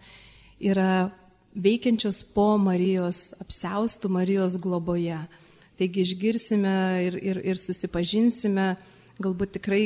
yra 0.58 1.10
veikiančios 1.54 2.24
po 2.34 2.54
Marijos 2.58 3.32
apseustų 3.42 4.10
Marijos 4.10 4.58
globoje. 4.60 5.20
Taigi 5.78 6.04
išgirsime 6.06 6.74
ir, 7.06 7.18
ir, 7.18 7.40
ir 7.52 7.58
susipažinsime 7.58 8.74
galbūt 9.22 9.54
tikrai 9.58 9.82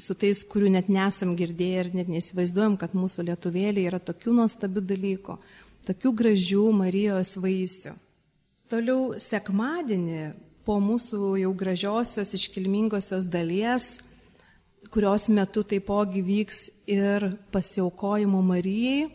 su 0.00 0.16
tais, 0.16 0.40
kurių 0.48 0.72
net 0.72 0.88
nesam 0.92 1.34
girdėję 1.36 1.82
ir 1.82 1.90
net 1.98 2.08
neįsivaizduojam, 2.12 2.78
kad 2.80 2.96
mūsų 2.96 3.26
lietuvėlė 3.28 3.84
yra 3.90 4.00
tokių 4.00 4.38
nuostabių 4.40 4.84
dalykų, 4.94 5.36
tokių 5.88 6.12
gražių 6.20 6.64
Marijos 6.76 7.36
vaisių. 7.40 7.92
Toliau 8.72 9.12
sekmadienį 9.20 10.22
po 10.64 10.78
mūsų 10.80 11.34
jau 11.42 11.52
gražiosios 11.56 12.34
iškilmingosios 12.36 13.28
dalies, 13.30 13.98
kurios 14.92 15.28
metu 15.32 15.64
taipogi 15.66 16.22
vyks 16.24 16.64
ir 16.90 17.28
pasiaukojimo 17.52 18.40
Marijai, 18.44 19.10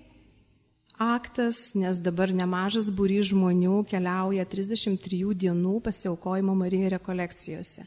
aktas, 1.00 1.74
nes 1.80 2.02
dabar 2.04 2.34
nemažas 2.36 2.90
būry 2.92 3.22
žmonių 3.24 3.84
keliauja 3.90 4.46
33 4.46 5.34
dienų 5.46 5.80
pasiaukojimo 5.86 6.56
Marijai 6.60 6.94
rekolekcijose, 6.98 7.86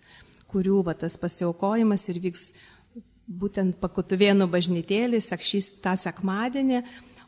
kurių 0.48 0.82
va, 0.88 0.96
tas 0.96 1.18
pasiaukojimas 1.20 2.08
ir 2.08 2.22
vyks 2.24 2.46
būtent 3.28 3.78
pakutuvėnų 3.80 4.48
bažnytėlį, 4.50 5.20
sakšys 5.22 5.74
tą 5.84 5.94
sekmadienį, 6.00 6.82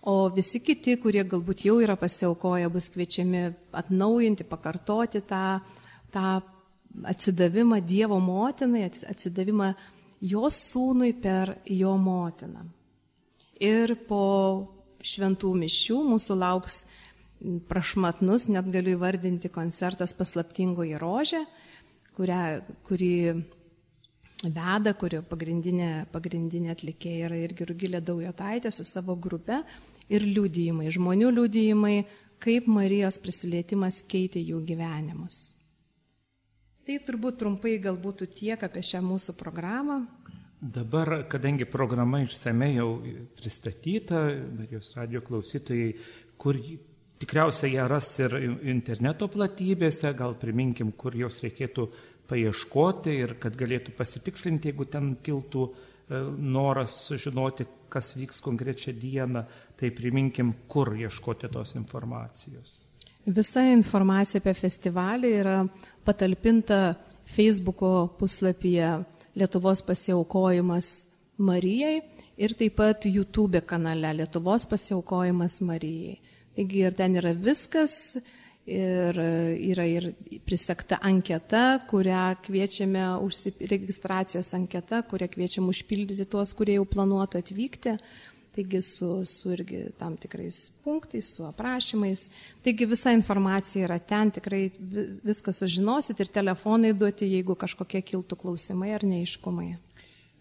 o 0.04 0.28
visi 0.32 0.60
kiti, 0.60 0.96
kurie 1.00 1.22
galbūt 1.24 1.64
jau 1.64 1.78
yra 1.80 1.96
pasiaukoję, 1.96 2.68
bus 2.72 2.90
kviečiami 2.92 3.46
atnaujinti, 3.72 4.44
pakartoti 4.48 5.22
tą, 5.24 5.60
tą 6.14 6.40
atsidavimą 7.10 7.80
Dievo 7.82 8.20
motinai, 8.22 8.86
atsidavimą 9.10 9.72
jos 10.24 10.60
sūnui 10.70 11.12
per 11.20 11.56
jo 11.66 11.96
motiną. 12.00 12.64
Ir 13.62 13.94
po 14.08 14.22
šventų 15.04 15.50
mišių 15.60 15.98
mūsų 16.14 16.36
lauks 16.40 16.84
prašmatnus, 17.68 18.48
net 18.48 18.70
galiu 18.72 18.94
įvardinti 18.96 19.50
koncertas 19.52 20.14
paslaptingoji 20.16 20.96
rožė, 21.00 21.42
kurią, 22.16 22.40
kurį 22.86 23.14
veda, 24.54 24.94
kurio 24.98 25.22
pagrindinė, 25.28 26.06
pagrindinė 26.12 26.72
atlikėja 26.74 27.28
yra 27.28 27.40
irgi 27.44 27.68
Rugilė 27.68 28.00
Daujotaitė 28.04 28.72
su 28.72 28.86
savo 28.86 29.16
grupe 29.16 29.60
ir 30.12 30.24
liūdėjimai, 30.24 30.88
žmonių 30.94 31.32
liūdėjimai, 31.38 31.98
kaip 32.44 32.66
Marijos 32.68 33.20
prisilietimas 33.22 34.02
keitė 34.08 34.42
jų 34.44 34.62
gyvenimus. 34.68 35.63
Tai 36.84 36.98
turbūt 37.00 37.38
trumpai 37.40 37.78
galbūt 37.80 38.26
tiek 38.36 38.60
apie 38.60 38.82
šią 38.84 39.00
mūsų 39.06 39.34
programą. 39.38 40.02
Dabar, 40.60 41.22
kadangi 41.32 41.64
programa 41.68 42.20
išsamei 42.20 42.74
jau 42.76 42.98
pristatyta, 43.38 44.20
Marijos 44.58 44.92
radio 44.96 45.22
klausytojai, 45.24 45.94
kur 46.40 46.60
tikriausiai 47.20 47.72
ją 47.78 47.88
ras 47.88 48.10
ir 48.20 48.36
interneto 48.68 49.30
platybėse, 49.32 50.12
gal 50.16 50.36
priminkim, 50.40 50.92
kur 50.92 51.16
jos 51.16 51.40
reikėtų 51.44 51.88
paieškoti 52.28 53.16
ir 53.16 53.36
kad 53.40 53.56
galėtų 53.56 53.96
pasitikslinti, 53.96 54.72
jeigu 54.72 54.88
ten 54.92 55.14
kiltų 55.24 55.66
e, 55.68 56.20
noras 56.36 57.00
sužinoti, 57.08 57.68
kas 57.92 58.12
vyks 58.20 58.44
konkrečią 58.44 58.92
dieną, 59.00 59.46
tai 59.80 59.92
priminkim, 59.92 60.52
kur 60.68 60.92
ieškoti 61.00 61.48
tos 61.52 61.76
informacijos. 61.80 62.82
Visa 63.24 63.62
informacija 63.72 64.42
apie 64.42 64.52
festivalį 64.52 65.28
yra 65.40 65.56
patalpinta 66.04 66.94
Facebook'o 67.24 68.10
puslapyje 68.18 68.90
Lietuvos 69.34 69.80
pasiaukojimas 69.82 70.90
Marijai 71.40 72.02
ir 72.36 72.52
taip 72.54 72.76
pat 72.76 73.06
YouTube 73.08 73.62
kanale 73.64 74.12
Lietuvos 74.18 74.68
pasiaukojimas 74.68 75.62
Marijai. 75.64 76.18
Taigi 76.54 76.84
ir 76.84 76.94
ten 76.94 77.16
yra 77.16 77.32
viskas 77.32 78.18
ir 78.68 79.16
yra 79.72 79.88
ir 79.88 80.10
prisekta 80.44 81.00
anketa, 81.00 81.80
kurią 81.88 82.36
kviečiame, 82.44 83.08
registracijos 83.72 84.52
anketa, 84.54 85.00
kurią 85.08 85.32
kviečiam 85.32 85.72
užpildyti 85.72 86.28
tuos, 86.28 86.52
kurie 86.52 86.76
jau 86.76 86.84
planuotų 86.84 87.40
atvykti. 87.40 87.96
Taigi 88.54 88.78
su, 88.86 89.08
su 89.26 89.50
irgi 89.50 89.88
tam 89.98 90.14
tikrais 90.20 90.68
punktais, 90.84 91.32
su 91.34 91.42
aprašymais. 91.48 92.28
Taigi 92.62 92.86
visa 92.86 93.10
informacija 93.12 93.88
yra 93.88 93.98
ten, 93.98 94.30
tikrai 94.36 94.68
viską 95.26 95.54
sužinosit 95.54 96.22
ir 96.22 96.30
telefonai 96.30 96.92
duoti, 96.94 97.26
jeigu 97.34 97.56
kažkokie 97.58 98.04
kiltų 98.06 98.38
klausimai 98.44 98.92
ar 98.94 99.02
neiškumai. 99.10 99.72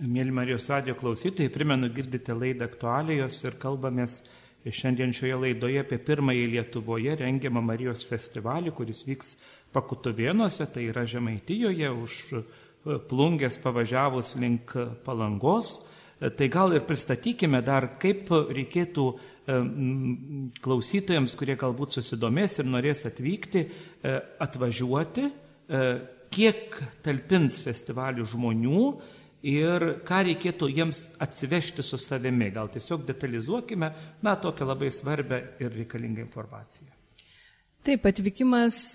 Mėly 0.03 0.33
Marijos 0.35 0.67
radio 0.69 0.93
klausytojai, 0.99 1.51
primenu, 1.53 1.89
girdite 1.93 2.35
laidą 2.37 2.67
aktualijos 2.69 3.41
ir 3.47 3.57
kalbamės 3.61 4.23
šiandien 4.63 5.13
šioje 5.15 5.39
laidoje 5.39 5.81
apie 5.83 5.99
pirmąjį 6.01 6.45
Lietuvoje 6.53 7.17
rengiamą 7.19 7.63
Marijos 7.65 8.05
festivalį, 8.07 8.73
kuris 8.75 9.03
vyks 9.07 9.35
Pakutuvėnuose, 9.73 10.67
tai 10.69 10.85
yra 10.91 11.07
Žemaitijoje, 11.09 11.89
už 12.03 12.19
plungės 13.09 13.57
pavažiavus 13.63 14.35
link 14.39 14.75
Palangos. 15.05 15.89
Tai 16.19 16.47
gal 16.47 16.75
ir 16.77 16.85
pristatykime 16.87 17.59
dar, 17.65 17.89
kaip 17.99 18.29
reikėtų 18.31 19.05
e, 19.11 19.55
klausytojams, 20.63 21.33
kurie 21.35 21.57
galbūt 21.59 21.97
susidomės 21.97 22.59
ir 22.61 22.69
norės 22.69 23.03
atvykti, 23.09 23.63
e, 23.65 24.13
atvažiuoti, 24.45 25.25
e, 25.27 25.81
kiek 26.33 26.77
talpins 27.03 27.59
festivalių 27.65 28.27
žmonių 28.29 28.85
ir 29.51 29.87
ką 30.07 30.21
reikėtų 30.29 30.69
jiems 30.71 31.03
atsivežti 31.23 31.83
su 31.83 31.99
savimi. 31.99 32.53
Gal 32.55 32.71
tiesiog 32.71 33.03
detalizuokime, 33.09 33.91
na, 34.23 34.37
tokią 34.39 34.69
labai 34.69 34.93
svarbę 34.95 35.41
ir 35.59 35.75
reikalingą 35.75 36.23
informaciją. 36.23 36.93
Taip, 37.83 38.05
atvykimas 38.07 38.93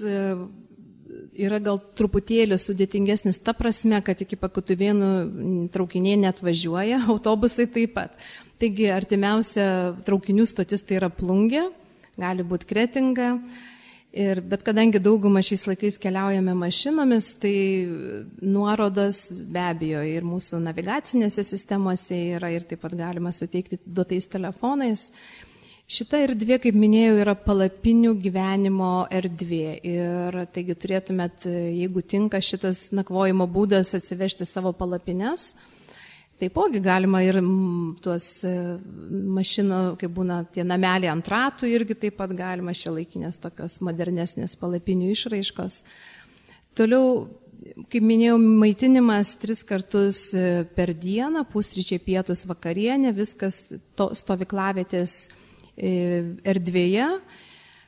yra 1.38 1.60
gal 1.62 1.80
truputėlį 1.98 2.58
sudėtingesnis 2.60 3.40
ta 3.44 3.54
prasme, 3.56 4.00
kad 4.04 4.20
iki 4.24 4.38
pakutuvėnų 4.40 5.68
traukiniai 5.74 6.18
net 6.20 6.42
važiuoja, 6.44 7.04
autobusai 7.14 7.68
taip 7.72 7.96
pat. 7.96 8.14
Taigi 8.58 8.88
artimiausia 8.90 9.66
traukinių 10.06 10.46
stotis 10.50 10.82
tai 10.82 10.98
yra 10.98 11.10
plungė, 11.14 11.68
gali 12.18 12.46
būti 12.46 12.68
kretinga. 12.68 13.32
Ir, 14.18 14.40
bet 14.40 14.62
kadangi 14.64 14.98
daugumą 15.04 15.42
šiais 15.44 15.66
laikais 15.68 15.98
keliaujame 16.00 16.54
mašinomis, 16.56 17.26
tai 17.42 17.52
nuorodas 18.40 19.26
be 19.52 19.60
abejo 19.60 20.00
ir 20.08 20.24
mūsų 20.26 20.62
navigacinėse 20.64 21.44
sistemose 21.44 22.16
yra 22.38 22.48
ir 22.54 22.64
taip 22.66 22.80
pat 22.86 22.96
galima 22.96 23.34
suteikti 23.36 23.78
duotais 23.84 24.26
telefonais. 24.32 25.10
Šita 25.88 26.18
erdvė, 26.20 26.58
kaip 26.60 26.76
minėjau, 26.76 27.14
yra 27.22 27.32
palapinių 27.32 28.12
gyvenimo 28.20 29.06
erdvė. 29.08 29.78
Ir 29.88 30.36
taigi 30.52 30.76
turėtumėt, 30.76 31.48
jeigu 31.48 32.04
tinka 32.04 32.42
šitas 32.44 32.90
nakvojimo 32.92 33.48
būdas, 33.48 33.94
atsivežti 33.96 34.44
savo 34.44 34.74
palapines 34.76 35.54
Taipogi 36.38 36.78
galima 36.78 37.18
ir 37.26 37.40
tuos 37.98 38.26
e, 38.46 38.52
mašinų, 39.10 39.80
kaip 39.98 40.12
būna 40.14 40.36
tie 40.54 40.62
nameliai 40.62 41.10
ant 41.10 41.26
ratų, 41.26 41.66
irgi 41.66 41.96
taip 41.98 42.14
pat 42.20 42.30
galima 42.38 42.70
šio 42.78 42.92
laikinės 42.94 43.40
tokios 43.42 43.80
modernesnės 43.82 44.54
palapinių 44.60 45.10
išraiškos. 45.16 45.80
Toliau, 46.78 47.26
kaip 47.90 48.06
minėjau, 48.06 48.36
maitinimas 48.38 49.34
tris 49.42 49.64
kartus 49.66 50.28
e, 50.38 50.62
per 50.78 50.94
dieną, 50.94 51.42
pusryčiai, 51.50 51.98
pietus, 52.06 52.46
vakarienė, 52.46 53.16
viskas 53.18 53.64
to, 53.98 54.12
stovyklavietės 54.22 55.18
e, 55.26 55.47
erdvėje. 55.78 57.08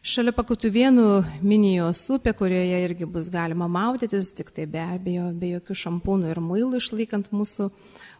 Šalia 0.00 0.32
pakutuvėnų 0.32 1.06
minijos 1.44 2.00
upė, 2.14 2.32
kurioje 2.38 2.78
irgi 2.86 3.04
bus 3.04 3.28
galima 3.32 3.66
maudytis, 3.68 4.30
tik 4.32 4.48
tai 4.56 4.64
be 4.70 4.80
abejo, 4.80 5.26
be 5.36 5.50
jokių 5.58 5.76
šampūnų 5.76 6.30
ir 6.32 6.40
muilų 6.40 6.80
išlaikant 6.80 7.28
mūsų 7.36 7.68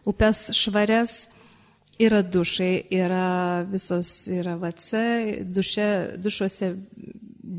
upes 0.09 0.51
švarias. 0.53 1.23
Yra 2.01 2.21
dušai, 2.25 2.85
yra 2.93 3.65
visos, 3.69 4.11
yra 4.33 4.55
VC, 4.61 5.01
duše, 5.45 5.87
dušuose 6.21 6.71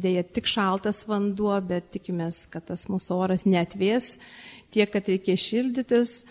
dėja 0.03 0.25
tik 0.27 0.49
šaltas 0.51 1.05
vanduo, 1.07 1.55
bet 1.67 1.91
tikimės, 1.95 2.47
kad 2.51 2.67
tas 2.71 2.89
mūsų 2.91 3.19
oras 3.23 3.45
netvės 3.47 4.17
tiek, 4.73 4.89
kad 4.91 5.09
reikia 5.11 5.37
šildytis 5.39 6.23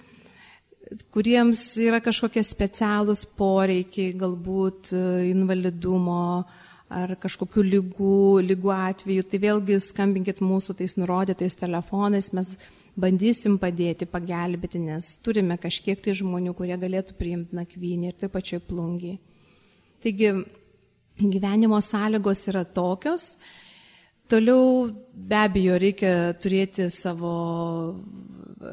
kuriems 1.13 1.61
yra 1.81 2.01
kažkokie 2.03 2.43
specialūs 2.45 3.23
poreikiai, 3.37 4.15
galbūt 4.17 4.91
e, 4.95 5.01
invalidumo 5.31 6.43
ar 6.91 7.13
kažkokių 7.21 7.63
lygų, 7.63 8.19
lygų 8.49 8.71
atveju, 8.75 9.23
tai 9.31 9.39
vėlgi 9.39 9.79
skambinkit 9.79 10.41
mūsų 10.43 10.75
tais 10.81 10.97
nurodytais 10.99 11.55
telefonais, 11.55 12.33
mes 12.35 12.57
bandysim 12.99 13.55
padėti, 13.61 14.07
pagelbėti, 14.11 14.81
nes 14.83 15.13
turime 15.23 15.55
kažkiek 15.61 16.01
tai 16.03 16.15
žmonių, 16.19 16.51
kurie 16.57 16.75
galėtų 16.79 17.15
priimti 17.19 17.55
nakvynį 17.55 18.11
ir 18.11 18.17
taip 18.19 18.35
pačioj 18.35 18.59
plungiai. 18.67 19.21
Taigi 20.03 20.33
gyvenimo 21.21 21.79
sąlygos 21.79 22.47
yra 22.51 22.65
tokios. 22.65 23.37
Toliau 24.31 24.89
be 25.13 25.39
abejo 25.39 25.79
reikia 25.79 26.11
turėti 26.39 26.87
savo 26.91 27.31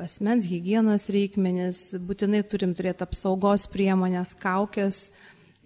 asmens 0.02 0.46
hygienos 0.48 1.08
reikmenis, 1.12 1.82
būtinai 2.04 2.42
turim 2.48 2.74
turėti 2.76 3.06
apsaugos 3.06 3.66
priemonės, 3.72 4.34
kaukės 4.38 5.10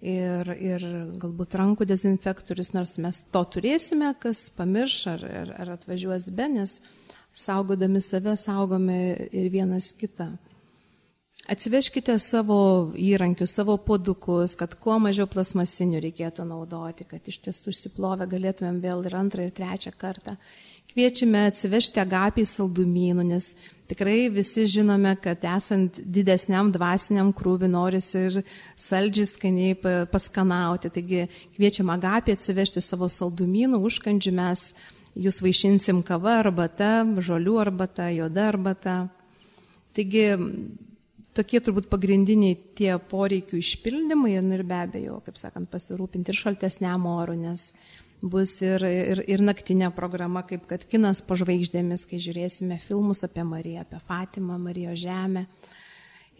ir, 0.03 0.49
ir 0.57 0.85
galbūt 1.21 1.57
rankų 1.59 1.87
dezinfektorius, 1.89 2.73
nors 2.75 2.97
mes 3.03 3.23
to 3.33 3.43
turėsime, 3.55 4.13
kas 4.19 4.47
pamirš 4.55 4.97
ar, 5.15 5.27
ar, 5.43 5.53
ar 5.63 5.75
atvažiuos 5.77 6.29
be, 6.35 6.49
nes 6.59 6.79
saugodami 7.33 8.01
save 8.03 8.35
saugome 8.37 8.99
ir 9.31 9.51
vienas 9.53 9.91
kitą. 9.97 10.33
Atsiveškite 11.51 12.13
savo 12.23 12.57
įrankius, 12.95 13.51
savo 13.51 13.75
podukus, 13.83 14.53
kad 14.55 14.77
kuo 14.79 14.95
mažiau 15.03 15.27
plasmasinių 15.27 15.99
reikėtų 16.05 16.45
naudoti, 16.47 17.03
kad 17.09 17.25
iš 17.27 17.41
tiesų 17.43 17.73
užsiplovę 17.73 18.29
galėtumėm 18.31 18.77
vėl 18.83 19.03
ir 19.09 19.17
antrą, 19.19 19.49
ir 19.49 19.55
trečią 19.57 19.91
kartą. 19.99 20.37
Kviečiame 20.93 21.47
atsivežti 21.49 21.97
agapiai 21.97 22.45
saldumynų, 22.45 23.23
nes 23.25 23.55
tikrai 23.89 24.27
visi 24.29 24.67
žinome, 24.69 25.15
kad 25.17 25.41
esant 25.55 25.97
didesniam 26.05 26.69
dvasiniam 26.73 27.31
krūvi 27.33 27.65
norisi 27.71 28.27
ir 28.27 28.37
saldžiai 28.77 29.29
skaniai 29.31 29.77
paskanauti. 30.11 30.91
Taigi 30.93 31.23
kviečiam 31.55 31.89
agapiai 31.95 32.37
atsivežti 32.37 32.83
savo 32.85 33.09
saldumynų, 33.09 33.81
užkandžių 33.89 34.35
mes 34.37 34.67
jūs 35.17 35.41
vaišinsim 35.41 36.03
kava 36.05 36.37
arbata, 36.43 36.91
žolių 37.01 37.57
arbata, 37.65 38.11
joda 38.13 38.47
arbata. 38.53 38.97
Taigi 39.97 40.27
tokie 41.33 41.61
turbūt 41.61 41.89
pagrindiniai 41.89 42.57
tie 42.77 42.93
poreikių 43.09 43.57
išpildymai 43.61 44.37
ir 44.37 44.61
be 44.61 44.77
abejo, 44.77 45.19
kaip 45.25 45.41
sakant, 45.41 45.73
pasirūpinti 45.73 46.33
ir 46.33 46.37
šaltesniam 46.37 47.09
oru, 47.09 47.33
nes 47.37 47.71
bus 48.23 48.55
ir, 48.63 48.83
ir, 48.87 49.21
ir 49.27 49.43
naktinė 49.43 49.89
programa, 49.95 50.45
kaip 50.47 50.63
kad 50.69 50.85
kinas 50.87 51.21
po 51.25 51.35
žvaigždėmis, 51.39 52.05
kai 52.07 52.21
žiūrėsime 52.23 52.79
filmus 52.79 53.23
apie 53.27 53.43
Mariją, 53.43 53.83
apie 53.83 53.99
Fatimą, 54.07 54.57
Marijos 54.61 55.01
žemę. 55.03 55.45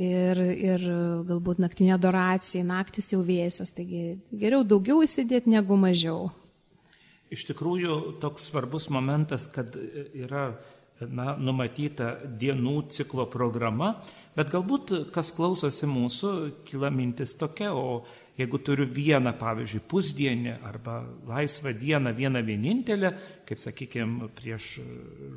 Ir, 0.01 0.39
ir 0.57 0.85
galbūt 1.29 1.59
naktinė 1.61 1.91
adoracija, 1.99 2.63
naktis 2.65 3.11
jau 3.11 3.19
vėsios, 3.21 3.75
taigi 3.77 4.15
geriau 4.31 4.63
daugiau 4.65 5.03
įsidėti 5.05 5.51
negu 5.53 5.77
mažiau. 5.77 6.31
Iš 7.33 7.43
tikrųjų, 7.51 7.97
toks 8.23 8.47
svarbus 8.49 8.87
momentas, 8.93 9.45
kad 9.53 9.75
yra 9.77 10.55
na, 11.09 11.35
numatyta 11.37 12.15
dienų 12.41 12.87
ciklo 12.93 13.27
programa, 13.29 13.95
bet 14.37 14.49
galbūt 14.53 14.95
kas 15.13 15.29
klausosi 15.35 15.89
mūsų, 15.89 16.33
kyla 16.69 16.89
mintis 16.93 17.35
tokia, 17.37 17.73
o 17.73 18.03
jeigu 18.37 18.57
turiu 18.65 18.87
vieną, 18.89 19.33
pavyzdžiui, 19.37 19.81
pusdienį 19.89 20.53
arba 20.65 20.99
laisvą 21.29 21.73
dieną, 21.77 22.13
vieną 22.17 22.41
vienintelę, 22.45 23.11
kaip 23.47 23.61
sakykime, 23.61 24.29
prieš 24.37 24.79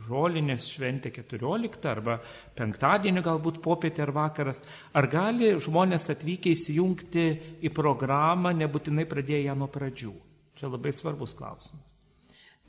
žolinės 0.06 0.70
šventę 0.72 1.12
14 1.12 1.90
arba 1.90 2.18
penktadienį 2.56 3.24
galbūt 3.26 3.60
popietė 3.64 4.06
ar 4.06 4.14
vakaras, 4.16 4.62
ar 4.96 5.10
gali 5.12 5.52
žmonės 5.60 6.08
atvykę 6.14 6.54
įsijungti 6.56 7.26
į 7.60 7.74
programą, 7.76 8.54
nebūtinai 8.56 9.04
pradėję 9.10 9.44
ją 9.50 9.58
nuo 9.58 9.68
pradžių? 9.72 10.14
Čia 10.56 10.72
labai 10.72 10.94
svarbus 10.96 11.36
klausimas. 11.36 11.92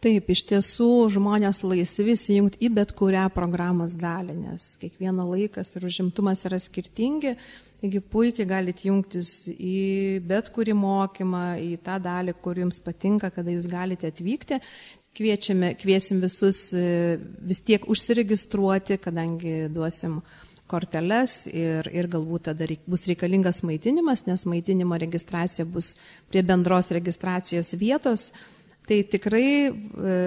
Taip, 0.03 0.27
iš 0.29 0.43
tiesų 0.45 1.07
žmonės 1.15 1.63
laisvi 1.65 2.13
įsijungti 2.13 2.59
į 2.67 2.69
bet 2.75 2.91
kurią 2.93 3.23
programos 3.33 3.95
dalį, 3.97 4.35
nes 4.43 4.75
kiekvieno 4.77 5.23
laikas 5.25 5.73
ir 5.73 5.87
užimtumas 5.87 6.43
yra 6.45 6.59
skirtingi, 6.61 7.31
taigi 7.81 8.01
puikiai 8.01 8.49
galite 8.49 8.87
jungtis 8.89 9.47
į 9.53 10.19
bet 10.27 10.49
kurį 10.55 10.75
mokymą, 10.77 11.45
į 11.61 11.77
tą 11.85 11.99
dalį, 12.01 12.35
kur 12.41 12.57
jums 12.57 12.81
patinka, 12.83 13.31
kada 13.33 13.53
jūs 13.53 13.69
galite 13.71 14.09
atvykti. 14.09 14.59
Kviečiame, 15.17 15.71
kviesim 15.81 16.19
visus 16.21 16.59
e, 16.77 17.17
vis 17.49 17.63
tiek 17.65 17.87
užsiregistruoti, 17.89 18.99
kadangi 19.01 19.63
duosim 19.73 20.19
korteles 20.69 21.45
ir, 21.47 21.87
ir 21.95 22.09
galbūt 22.11 22.49
tada 22.49 22.67
reik, 22.69 22.83
bus 22.89 23.07
reikalingas 23.09 23.63
maitinimas, 23.65 24.25
nes 24.27 24.43
maitinimo 24.49 24.99
registracija 24.99 25.65
bus 25.65 25.95
prie 26.29 26.43
bendros 26.45 26.91
registracijos 26.93 27.73
vietos. 27.79 28.31
Tai 28.87 28.99
tikrai 29.11 29.47
e, 29.67 30.19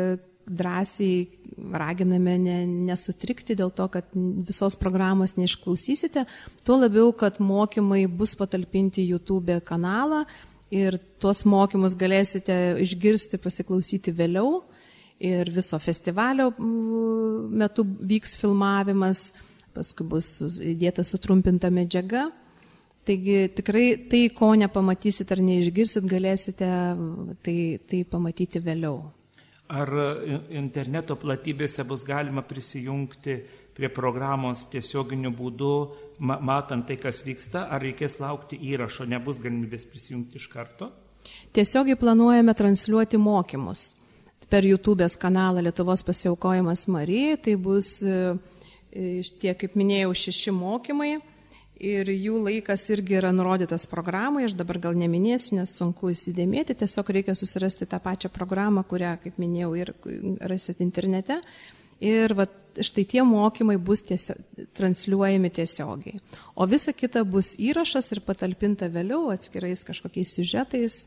drąsiai 0.49 1.29
raginame 1.73 2.37
ne, 2.41 2.57
nesutrikti 2.89 3.57
dėl 3.59 3.73
to, 3.75 3.87
kad 3.93 4.09
visos 4.15 4.77
programos 4.81 5.37
neišklausysite, 5.39 6.25
tuo 6.65 6.79
labiau, 6.81 7.13
kad 7.13 7.41
mokymai 7.43 8.07
bus 8.09 8.35
patalpinti 8.39 9.05
YouTube 9.07 9.61
kanalą 9.67 10.25
ir 10.71 10.99
tuos 11.23 11.45
mokymus 11.45 11.97
galėsite 11.99 12.57
išgirsti, 12.83 13.41
pasiklausyti 13.43 14.15
vėliau. 14.15 14.63
Ir 15.21 15.51
viso 15.53 15.77
festivalio 15.77 16.47
metu 16.57 17.85
vyks 17.85 18.39
filmavimas 18.41 19.35
paskui 19.77 20.07
bus 20.09 20.39
įdėta 20.65 21.05
sutrumpinta 21.05 21.69
medžiaga. 21.69 22.31
Taigi 23.05 23.51
tikrai 23.57 23.85
tai, 24.09 24.23
ko 24.33 24.53
nepamatysit 24.57 25.31
ar 25.33 25.41
neišgirsit, 25.45 26.09
galėsite 26.09 26.69
tai, 27.45 27.57
tai 27.89 28.03
pamatyti 28.09 28.63
vėliau. 28.65 29.11
Ar 29.71 29.91
interneto 30.51 31.15
platybėse 31.15 31.85
bus 31.87 32.03
galima 32.03 32.43
prisijungti 32.43 33.37
prie 33.77 33.89
programos 33.95 34.65
tiesioginiu 34.73 35.31
būdu, 35.31 35.75
matant 36.21 36.89
tai, 36.89 36.97
kas 36.99 37.23
vyksta, 37.23 37.69
ar 37.71 37.85
reikės 37.85 38.19
laukti 38.19 38.59
įrašo, 38.73 39.07
nebus 39.07 39.39
galimybės 39.41 39.87
prisijungti 39.87 40.41
iš 40.43 40.49
karto? 40.51 40.91
Tiesiogiai 41.55 41.99
planuojame 42.01 42.55
transliuoti 42.59 43.21
mokymus 43.21 43.85
per 44.51 44.67
YouTube'ės 44.67 45.15
kanalą 45.21 45.63
Lietuvos 45.63 46.03
pasiaukojimas 46.07 46.89
Marijai. 46.91 47.39
Tai 47.45 47.57
bus 47.63 48.01
tie, 48.91 49.55
kaip 49.55 49.79
minėjau, 49.79 50.13
šeši 50.27 50.55
mokymai 50.57 51.13
ir 51.81 52.11
jų 52.13 52.39
laikas 52.45 52.85
irgi 52.93 53.17
yra 53.19 53.33
nurodytas 53.35 53.87
programai, 53.91 54.45
aš 54.47 54.55
dabar 54.59 54.79
gal 54.83 54.97
neminėsiu, 54.99 55.57
nes 55.59 55.73
sunku 55.79 56.13
įsidėmėti, 56.13 56.77
tiesiog 56.83 57.11
reikia 57.17 57.35
susirasti 57.39 57.89
tą 57.89 58.01
pačią 58.05 58.31
programą, 58.33 58.85
kurią, 58.87 59.17
kaip 59.25 59.41
minėjau, 59.41 59.73
ir 59.81 59.95
rasit 60.53 60.83
internete. 60.85 61.41
Ir 62.01 62.33
va, 62.37 62.47
štai 62.81 63.05
tie 63.09 63.25
mokymai 63.27 63.77
bus 63.81 64.05
tiesiog, 64.09 64.39
transliuojami 64.77 65.51
tiesiogiai. 65.53 66.21
O 66.57 66.69
visa 66.69 66.95
kita 66.97 67.25
bus 67.29 67.53
įrašas 67.61 68.13
ir 68.15 68.23
patalpinta 68.25 68.89
vėliau 68.93 69.29
atskirais 69.35 69.85
kažkokiais 69.89 70.33
siužetais. 70.39 71.03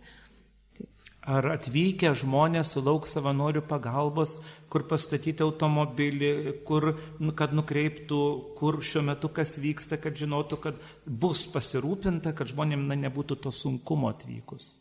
Ar 1.23 1.45
atvykę 1.53 2.09
žmonės 2.19 2.73
sulauks 2.75 3.13
savanorių 3.15 3.61
pagalbos, 3.63 4.35
kur 4.67 4.83
pastatyti 4.89 5.45
automobilį, 5.45 6.31
kur, 6.67 6.89
nu, 7.23 7.31
kad 7.31 7.53
nukreiptų, 7.55 8.19
kur 8.57 8.81
šiuo 8.83 9.05
metu 9.07 9.29
kas 9.31 9.55
vyksta, 9.63 9.95
kad 10.03 10.19
žinotų, 10.19 10.59
kad 10.65 10.81
bus 11.07 11.45
pasirūpinta, 11.53 12.33
kad 12.35 12.51
žmonėms 12.51 12.89
na, 12.91 12.99
nebūtų 13.05 13.39
to 13.45 13.53
sunkumo 13.55 14.11
atvykus. 14.11 14.73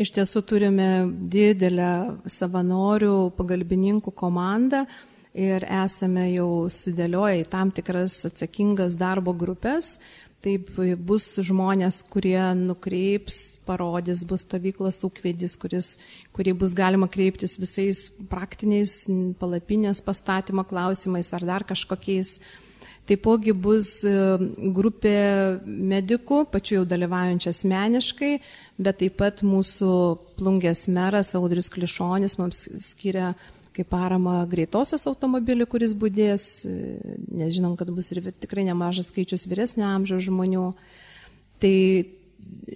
Iš 0.00 0.12
tiesų 0.16 0.44
turime 0.48 0.90
didelę 1.32 2.20
savanorių 2.28 3.30
pagalbininkų 3.36 4.12
komandą 4.16 4.84
ir 5.32 5.64
esame 5.64 6.26
jau 6.34 6.68
sudėlioję 6.72 7.42
į 7.42 7.48
tam 7.52 7.72
tikras 7.72 8.18
atsakingas 8.28 8.96
darbo 9.00 9.32
grupės. 9.32 9.98
Taip 10.40 10.70
bus 11.04 11.26
žmonės, 11.44 11.98
kurie 12.08 12.40
nukreips, 12.56 13.58
parodys, 13.66 14.22
bus 14.24 14.46
stovyklas 14.46 15.02
ūkvedis, 15.04 15.58
kuris, 15.60 15.90
kurį 16.32 16.54
bus 16.62 16.72
galima 16.72 17.10
kreiptis 17.12 17.58
visais 17.60 18.06
praktiniais 18.30 19.02
palapinės 19.36 20.00
pastatymo 20.06 20.64
klausimais 20.64 21.28
ar 21.36 21.44
dar 21.44 21.66
kažkokiais. 21.68 22.38
Taipogi 23.10 23.52
bus 23.52 23.98
e, 24.06 24.16
grupė 24.72 25.14
medikų, 25.66 26.44
pačių 26.52 26.78
jau 26.78 26.88
dalyvaujančių 26.88 27.48
asmeniškai, 27.50 28.34
bet 28.80 29.00
taip 29.02 29.16
pat 29.20 29.44
mūsų 29.44 29.92
plungės 30.38 30.86
meras 30.88 31.34
Audrius 31.36 31.68
Klišonis 31.74 32.38
mums 32.40 32.64
skiria 32.80 33.34
kaip 33.80 33.88
parama 33.90 34.42
greitosios 34.50 35.08
automobilį, 35.08 35.66
kuris 35.70 35.96
būdės, 35.96 36.46
nes 37.32 37.56
žinom, 37.56 37.74
kad 37.80 37.90
bus 37.96 38.12
ir 38.12 38.22
tikrai 38.36 38.66
nemažas 38.68 39.08
skaičius 39.08 39.48
vyresnio 39.48 39.88
amžiaus 39.88 40.28
žmonių. 40.28 40.68
Tai 41.60 41.74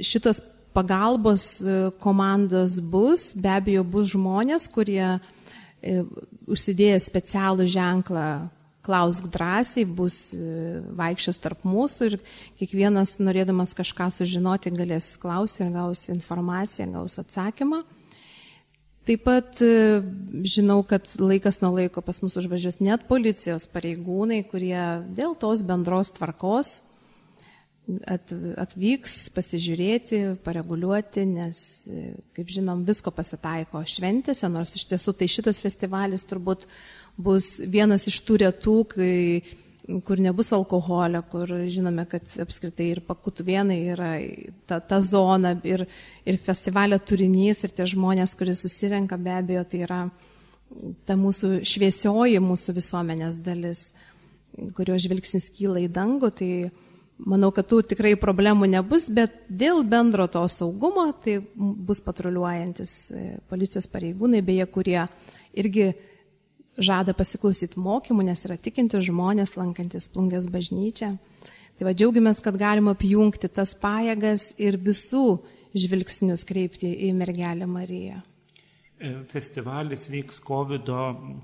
šitas 0.01 0.41
pagalbos 0.75 1.63
e, 1.63 1.91
komandos 2.03 2.81
bus, 2.81 3.33
be 3.39 3.53
abejo, 3.55 3.85
bus 3.87 4.11
žmonės, 4.13 4.67
kurie 4.75 5.07
e, 5.07 6.03
užsidėję 6.51 6.99
specialų 7.01 7.69
ženklą 7.71 8.27
klausk 8.85 9.31
drąsiai, 9.33 9.87
bus 9.87 10.35
e, 10.35 10.81
vaikščios 10.99 11.41
tarp 11.41 11.63
mūsų 11.65 12.11
ir 12.11 12.17
kiekvienas 12.61 13.17
norėdamas 13.23 13.73
kažką 13.79 14.11
sužinoti 14.13 14.75
galės 14.75 15.15
klausti 15.21 15.65
ir 15.65 15.73
gaus 15.79 16.09
informaciją, 16.13 16.91
gaus 16.99 17.21
atsakymą. 17.23 17.85
Taip 19.05 19.27
pat 19.27 19.61
e, 19.61 20.01
žinau, 20.49 20.79
kad 20.89 21.11
laikas 21.21 21.61
nuo 21.61 21.75
laiko 21.77 22.01
pas 22.05 22.23
mus 22.25 22.39
užvažiuos 22.41 22.81
net 22.81 23.05
policijos 23.09 23.67
pareigūnai, 23.69 24.41
kurie 24.49 24.81
dėl 25.13 25.37
tos 25.37 25.61
bendros 25.67 26.15
tvarkos 26.17 26.79
atvyks 27.85 29.29
pasižiūrėti, 29.35 30.21
pareguliuoti, 30.45 31.27
nes, 31.29 31.59
e, 31.93 32.15
kaip 32.37 32.49
žinom, 32.49 32.81
visko 32.89 33.13
pasitaiko 33.13 33.83
šventėse, 33.85 34.49
nors 34.49 34.73
iš 34.79 34.87
tiesų 34.95 35.13
tai 35.21 35.29
šitas 35.29 35.61
festivalis 35.61 36.25
turbūt 36.25 36.65
bus 37.21 37.59
vienas 37.61 38.09
iš 38.09 38.23
tų 38.25 38.41
retų, 38.47 38.79
kai 38.95 39.13
kur 40.05 40.21
nebus 40.21 40.53
alkoholio, 40.53 41.21
kur 41.31 41.51
žinome, 41.69 42.07
kad 42.09 42.31
apskritai 42.41 42.87
ir 42.95 43.01
pakutuvienai 43.05 43.79
yra 43.93 44.13
ta, 44.69 44.79
ta 44.81 45.01
zona 45.05 45.55
ir, 45.67 45.85
ir 46.25 46.39
festivalio 46.41 46.99
turinys 46.99 47.61
ir 47.65 47.75
tie 47.77 47.87
žmonės, 47.93 48.33
kurie 48.39 48.55
susirenka, 48.57 49.19
be 49.21 49.35
abejo, 49.37 49.65
tai 49.69 49.83
yra 49.85 50.01
ta 51.05 51.19
mūsų 51.21 51.61
šviesioji 51.69 52.41
mūsų 52.43 52.75
visuomenės 52.79 53.37
dalis, 53.45 53.91
kurio 54.75 54.97
žvilgsnis 55.01 55.51
kyla 55.53 55.85
į 55.85 55.91
dangų, 55.93 56.33
tai 56.33 56.51
manau, 57.21 57.53
kad 57.55 57.69
tų 57.69 57.83
tikrai 57.93 58.15
problemų 58.21 58.71
nebus, 58.73 59.11
bet 59.13 59.37
dėl 59.49 59.85
bendro 59.87 60.27
to 60.33 60.43
saugumo 60.49 61.11
tai 61.25 61.39
bus 61.55 62.01
patruliuojantis 62.05 62.97
policijos 63.53 63.91
pareigūnai, 63.93 64.41
beje, 64.47 64.67
kurie 64.73 65.03
irgi 65.53 65.93
žada 66.79 67.15
pasiklausyti 67.17 67.81
mokymų, 67.81 68.27
nes 68.29 68.45
yra 68.47 68.57
tikinti 68.61 69.01
žmonės, 69.05 69.57
lankantis 69.59 70.09
plungės 70.13 70.49
bažnyčią. 70.51 71.15
Tai 71.75 71.89
va 71.89 71.95
džiaugiamės, 71.95 72.41
kad 72.43 72.59
galima 72.59 72.95
apjungti 72.95 73.51
tas 73.51 73.75
pajėgas 73.79 74.53
ir 74.63 74.79
visų 74.79 75.41
žvilgsnius 75.75 76.47
kreipti 76.47 76.93
į 77.09 77.11
mergelę 77.19 77.67
Mariją. 77.67 78.21
E, 78.95 79.11
festivalis 79.27 80.07
vyks 80.13 80.39
COVID 80.47 80.91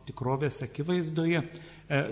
tikrovės 0.06 0.62
akivaizdoje. 0.66 1.42
E, 1.42 2.02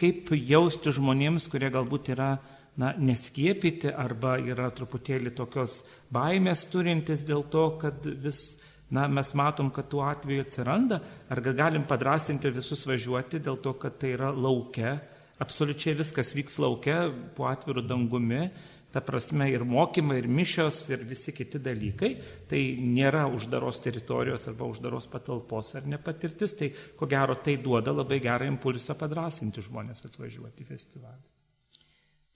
kaip 0.00 0.32
jausti 0.34 0.92
žmonėms, 0.96 1.46
kurie 1.52 1.70
galbūt 1.72 2.10
yra 2.16 2.32
na, 2.80 2.90
neskiepyti 2.98 3.92
arba 3.94 4.36
yra 4.42 4.68
truputėlį 4.74 5.34
tokios 5.38 5.80
baimės 6.12 6.66
turintis 6.72 7.22
dėl 7.28 7.46
to, 7.52 7.68
kad 7.80 8.02
vis 8.02 8.58
na, 8.90 9.06
mes 9.08 9.32
matom, 9.38 9.70
kad 9.74 9.88
tų 9.90 10.02
atvejų 10.06 10.44
atsiranda, 10.46 11.00
ar 11.30 11.40
galim 11.54 11.86
padrasinti 11.88 12.50
visus 12.54 12.82
važiuoti 12.88 13.42
dėl 13.42 13.60
to, 13.62 13.74
kad 13.78 14.00
tai 14.02 14.14
yra 14.16 14.32
laukia, 14.34 14.98
absoliučiai 15.40 15.96
viskas 15.98 16.34
vyks 16.36 16.58
laukia, 16.62 17.04
po 17.36 17.48
atvirų 17.50 17.86
dangumi, 17.86 18.48
ta 18.90 19.00
prasme 19.00 19.46
ir 19.52 19.62
mokymai, 19.62 20.18
ir 20.18 20.26
mišios, 20.26 20.82
ir 20.90 21.04
visi 21.06 21.32
kiti 21.34 21.60
dalykai, 21.62 22.10
tai 22.50 22.60
nėra 22.82 23.28
uždaros 23.30 23.78
teritorijos 23.84 24.48
arba 24.50 24.66
uždaros 24.66 25.06
patalpos 25.10 25.76
ar 25.78 25.86
nepatirtis, 25.86 26.56
tai 26.58 26.72
ko 26.98 27.06
gero 27.10 27.38
tai 27.38 27.56
duoda 27.62 27.94
labai 27.94 28.18
gerą 28.22 28.50
impulsą 28.50 28.98
padrasinti 28.98 29.62
žmonės 29.62 30.08
atvažiuoti 30.10 30.66
į 30.66 30.70
festivalį. 30.72 31.22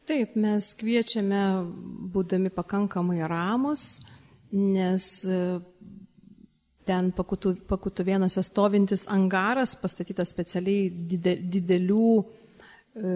Taip, 0.04 0.34
mes 0.36 0.68
kviečiame, 0.78 1.42
būdami 2.12 2.52
pakankamai 2.54 3.22
ramus, 3.26 4.04
nes 4.52 5.06
ten 6.87 7.11
pakutų, 7.16 7.55
pakutuvėnuose 7.68 8.42
stovintis 8.44 9.07
angaras, 9.12 9.75
pastatytas 9.81 10.33
specialiai 10.35 10.88
didelių 10.90 12.11
e, 12.20 13.14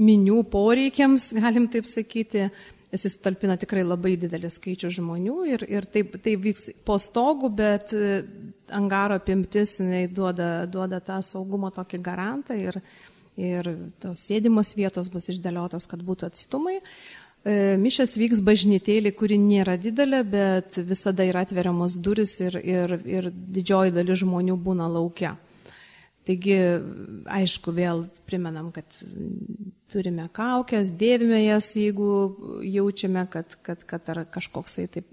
minių 0.00 0.42
poreikiams, 0.52 1.32
galim 1.40 1.70
taip 1.72 1.88
sakyti. 1.88 2.48
Jis 2.90 3.04
sutalpina 3.06 3.54
tikrai 3.54 3.84
labai 3.86 4.16
didelį 4.18 4.48
skaičių 4.50 4.88
žmonių 4.96 5.34
ir, 5.46 5.62
ir 5.70 5.84
taip, 5.94 6.16
tai 6.24 6.34
vyks 6.42 6.72
po 6.86 6.96
stogų, 6.98 7.52
bet 7.54 7.94
e, 7.94 8.22
angaro 8.74 9.20
apimtis 9.20 9.76
duoda, 10.10 10.66
duoda 10.66 10.98
tą 11.04 11.20
saugumo 11.22 11.70
tokį 11.74 12.00
garantą 12.02 12.58
ir, 12.58 12.80
ir 13.38 13.70
tos 14.02 14.24
sėdimos 14.26 14.74
vietos 14.78 15.10
bus 15.12 15.30
išdėliotos, 15.30 15.86
kad 15.90 16.02
būtų 16.02 16.32
atstumai. 16.32 16.80
E, 17.40 17.76
mišas 17.80 18.18
vyks 18.20 18.42
bažnytėlį, 18.44 19.14
kuri 19.16 19.38
nėra 19.40 19.78
didelė, 19.80 20.20
bet 20.28 20.76
visada 20.84 21.24
yra 21.24 21.46
atveriamos 21.46 21.96
duris 21.96 22.34
ir, 22.44 22.58
ir, 22.60 22.98
ir 23.08 23.30
didžioji 23.32 23.94
dalis 23.96 24.20
žmonių 24.20 24.58
būna 24.60 24.90
laukia. 24.92 25.38
Taigi, 26.28 26.58
aišku, 27.32 27.72
vėl 27.72 28.04
primenam, 28.28 28.68
kad 28.74 28.98
turime 29.90 30.26
kaukės, 30.36 30.92
dėvime 31.00 31.40
jas, 31.46 31.72
jeigu 31.80 32.10
jaučiame, 32.60 33.24
kad, 33.32 33.56
kad, 33.64 33.86
kad 33.88 34.10
ar 34.12 34.20
kažkoksai 34.28 34.84
taip, 34.92 35.08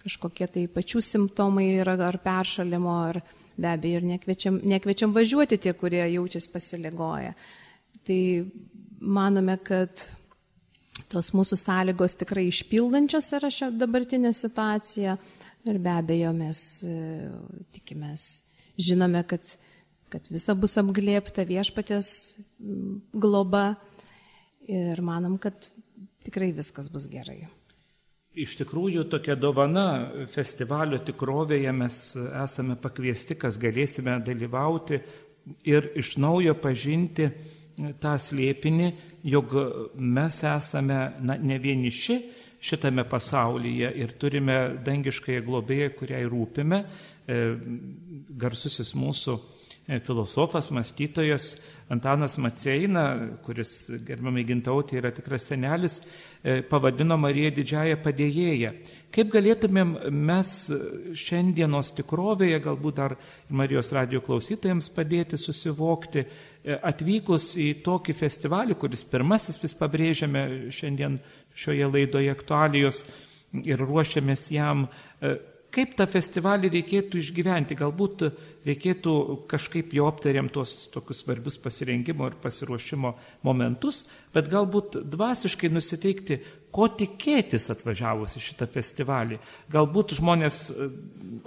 kažkokie 0.00 0.48
tai 0.48 0.64
pačių 0.72 1.02
simptomai 1.04 1.68
yra 1.82 1.98
ar 2.08 2.16
peršalimo, 2.24 2.96
ar 3.10 3.20
be 3.58 3.68
abejo 3.68 4.00
ir 4.00 4.08
nekviečiam, 4.14 4.56
nekviečiam 4.72 5.12
važiuoti 5.12 5.60
tie, 5.60 5.76
kurie 5.76 6.00
jaučiasi 6.14 6.52
pasiligoję. 6.54 7.34
Tai 8.08 8.20
manome, 9.04 9.58
kad 9.60 10.08
tos 11.12 11.32
mūsų 11.36 11.58
sąlygos 11.58 12.16
tikrai 12.20 12.48
išpildančios 12.50 13.30
yra 13.38 13.50
šią 13.52 13.70
dabartinę 13.78 14.32
situaciją 14.36 15.16
ir 15.68 15.80
be 15.82 15.92
abejo 15.92 16.32
mes 16.36 16.62
e, 16.86 16.94
tikimės, 17.74 18.24
žinome, 18.80 19.22
kad, 19.28 19.44
kad 20.12 20.28
visa 20.32 20.54
bus 20.58 20.76
apglėpta 20.80 21.44
viešpatės 21.48 22.10
globa 23.12 23.72
ir 24.68 25.00
manom, 25.04 25.38
kad 25.40 25.70
tikrai 26.24 26.52
viskas 26.56 26.90
bus 26.92 27.08
gerai. 27.10 27.46
Iš 28.38 28.54
tikrųjų, 28.60 29.02
tokia 29.10 29.34
dovana 29.34 29.86
festivalio 30.30 31.00
tikrovėje 31.02 31.72
mes 31.74 32.02
esame 32.44 32.76
pakviesti, 32.78 33.34
kas 33.40 33.56
galėsime 33.58 34.18
dalyvauti 34.22 35.00
ir 35.66 35.88
iš 35.98 36.16
naujo 36.20 36.54
pažinti 36.60 37.30
tą 38.00 38.14
slėpinį, 38.20 38.88
jog 39.28 39.54
mes 39.96 40.42
esame 40.46 40.98
na, 41.20 41.36
ne 41.38 41.58
vieniši 41.62 42.18
šitame 42.60 43.04
pasaulyje 43.06 43.90
ir 44.02 44.14
turime 44.18 44.58
dangiškąją 44.84 45.44
globėją, 45.46 45.92
kuriai 45.98 46.26
rūpime. 46.30 46.82
E, 47.28 47.38
garsusis 48.40 48.94
mūsų 48.98 49.36
filosofas, 50.04 50.70
mąstytojas 50.70 51.56
Antanas 51.88 52.36
Maceina, 52.38 53.04
kuris 53.44 53.90
gerbamai 54.04 54.44
gintautai 54.44 54.98
yra 55.00 55.12
tikras 55.16 55.46
senelis, 55.48 56.02
e, 56.42 56.60
pavadino 56.68 57.16
Mariją 57.16 57.54
didžiąją 57.56 57.96
padėjėją. 58.04 58.74
Kaip 59.14 59.30
galėtumėm 59.32 59.94
mes 60.12 60.52
šiandienos 61.16 61.94
tikrovėje, 61.96 62.60
galbūt 62.60 63.00
dar 63.00 63.16
Marijos 63.48 63.94
radio 63.96 64.20
klausytojams 64.20 64.90
padėti 64.92 65.40
susivokti, 65.40 66.26
E, 66.68 66.74
atvykus 66.84 67.52
į 67.60 67.68
tokį 67.86 68.14
festivalį, 68.18 68.76
kuris 68.80 69.04
pirmasis 69.08 69.60
vis 69.62 69.74
pabrėžiame 69.78 70.42
šiandien 70.74 71.16
šioje 71.56 71.86
laidoje 71.88 72.32
aktualijos 72.32 73.04
ir 73.62 73.80
ruošiamės 73.80 74.48
jam, 74.52 74.88
e, 75.22 75.36
kaip 75.74 75.96
tą 75.98 76.06
festivalį 76.08 76.70
reikėtų 76.72 77.20
išgyventi. 77.20 77.76
Galbūt 77.78 78.24
reikėtų 78.68 79.14
kažkaip 79.50 79.92
jau 79.96 80.08
aptariam 80.10 80.48
tuos 80.52 80.88
tokius 80.92 81.22
svarbius 81.24 81.58
pasirengimo 81.62 82.28
ir 82.28 82.36
pasiruošimo 82.42 83.14
momentus, 83.46 84.06
bet 84.34 84.50
galbūt 84.52 85.00
dvasiškai 85.08 85.70
nusiteikti, 85.72 86.40
ko 86.74 86.84
tikėtis 86.92 87.70
atvažiavus 87.72 88.36
į 88.36 88.42
šitą 88.44 88.66
festivalį. 88.68 89.38
Galbūt 89.72 90.12
žmonės 90.18 90.58
e, 90.68 90.88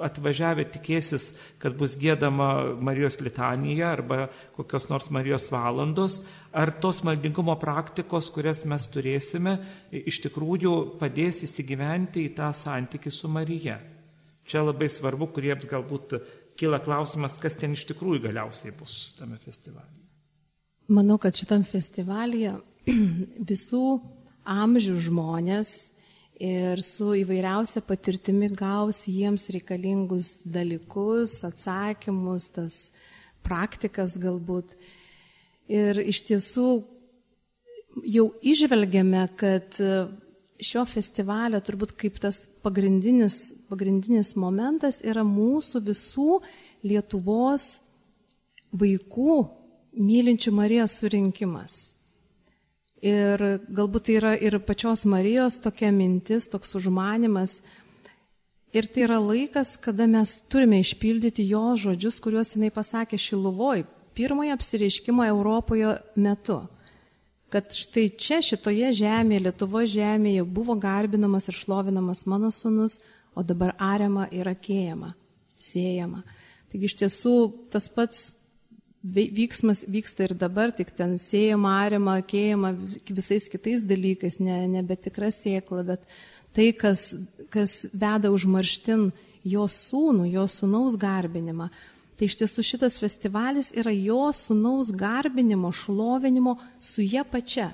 atvažiavę 0.01 0.65
tikėsis, 0.73 1.27
kad 1.61 1.77
bus 1.77 1.93
gėdama 2.01 2.79
Marijos 2.81 3.19
litanija 3.21 3.91
arba 3.93 4.23
kokios 4.57 4.89
nors 4.89 5.11
Marijos 5.13 5.51
valandos, 5.53 6.23
ar 6.57 6.73
tos 6.81 7.03
maldingumo 7.05 7.53
praktikos, 7.61 8.31
kurias 8.33 8.65
mes 8.65 8.89
turėsime, 8.89 9.59
iš 9.93 10.23
tikrųjų 10.25 10.75
padės 11.01 11.45
įsigyventi 11.45 12.25
į 12.25 12.35
tą 12.41 12.49
santykį 12.57 13.13
su 13.13 13.29
Marija. 13.29 13.77
Čia 14.51 14.65
labai 14.67 14.89
svarbu, 14.91 15.29
kuriems 15.31 15.63
galbūt 15.69 16.17
kyla 16.59 16.81
klausimas, 16.83 17.37
kas 17.39 17.55
ten 17.55 17.71
iš 17.77 17.85
tikrųjų 17.93 18.25
galiausiai 18.25 18.73
bus 18.75 19.13
tame 19.15 19.37
festivalyje. 19.39 20.01
Manau, 20.91 21.15
kad 21.21 21.37
šitam 21.39 21.63
festivalyje 21.63 22.57
visų 23.51 23.85
amžių 24.51 24.97
žmonės 25.07 25.71
ir 26.41 26.81
su 26.83 27.13
įvairiausia 27.21 27.83
patirtimi 27.85 28.49
gaus 28.57 29.05
jiems 29.07 29.47
reikalingus 29.53 30.41
dalykus, 30.51 31.37
atsakymus, 31.47 32.49
tas 32.57 32.79
praktikas 33.45 34.17
galbūt. 34.19 34.73
Ir 35.71 36.01
iš 36.03 36.25
tiesų 36.27 36.67
jau 38.09 38.25
išvelgiame, 38.41 39.23
kad 39.39 39.79
šio 40.61 40.83
festivalio 40.85 41.59
turbūt 41.63 41.95
kaip 41.99 42.19
tas 42.21 42.43
pagrindinis, 42.63 43.65
pagrindinis 43.69 44.35
momentas 44.39 45.01
yra 45.03 45.25
mūsų 45.25 45.81
visų 45.87 46.41
Lietuvos 46.85 47.81
vaikų 48.73 49.35
mylinčių 49.97 50.53
Marijos 50.55 50.95
surinkimas. 51.01 51.79
Ir 53.01 53.41
galbūt 53.69 54.07
tai 54.07 54.17
yra 54.19 54.33
ir 54.37 54.59
pačios 54.65 55.03
Marijos 55.09 55.57
tokia 55.61 55.89
mintis, 55.93 56.47
toks 56.49 56.75
užmanimas. 56.77 57.61
Ir 58.73 58.87
tai 58.87 59.05
yra 59.07 59.17
laikas, 59.19 59.75
kada 59.81 60.05
mes 60.07 60.37
turime 60.49 60.79
išpildyti 60.81 61.43
jo 61.49 61.73
žodžius, 61.77 62.21
kuriuos 62.23 62.55
jinai 62.55 62.69
pasakė 62.73 63.19
Šiluvoj, 63.19 63.83
pirmojo 64.15 64.53
apsireiškimo 64.55 65.25
Europoje 65.27 65.97
metu 66.15 66.61
kad 67.51 67.73
štai 67.75 68.07
čia 68.15 68.39
šitoje 68.45 68.93
žemėje, 68.95 69.45
Lietuvo 69.47 69.83
žemėje 69.87 70.45
buvo 70.47 70.77
garbinamas 70.79 71.49
ir 71.51 71.57
šlovinamas 71.57 72.25
mano 72.31 72.51
sunus, 72.55 73.01
o 73.35 73.43
dabar 73.43 73.73
ariama 73.79 74.27
ir 74.31 74.47
akėjama, 74.51 75.13
siejama. 75.59 76.23
Taigi 76.71 76.87
iš 76.87 76.95
tiesų 77.03 77.35
tas 77.71 77.89
pats 77.91 78.29
vyksmas 79.03 79.83
vyksta 79.89 80.27
ir 80.27 80.35
dabar, 80.37 80.71
tik 80.71 80.91
ten 80.95 81.17
siejama, 81.19 81.73
ariama, 81.83 82.19
akėjama 82.21 82.73
visais 83.09 83.49
kitais 83.49 83.83
dalykais, 83.87 84.39
ne, 84.43 84.61
nebe 84.69 84.95
tikra 84.95 85.31
siekla, 85.33 85.83
bet 85.87 86.05
tai, 86.55 86.69
kas, 86.77 87.15
kas 87.51 87.87
veda 87.93 88.31
užmarštin 88.31 89.09
jo 89.43 89.65
sūnų, 89.65 90.29
jo 90.35 90.45
sūnaus 90.45 90.99
garbinimą. 91.01 91.71
Tai 92.17 92.27
iš 92.27 92.37
tiesų 92.37 92.63
šitas 92.65 92.99
festivalis 93.01 93.71
yra 93.77 93.93
jo 93.95 94.27
sunaus 94.35 94.91
garbinimo, 94.93 95.71
šlovinimo 95.73 96.57
su 96.79 97.01
jie 97.01 97.23
pačia. 97.25 97.71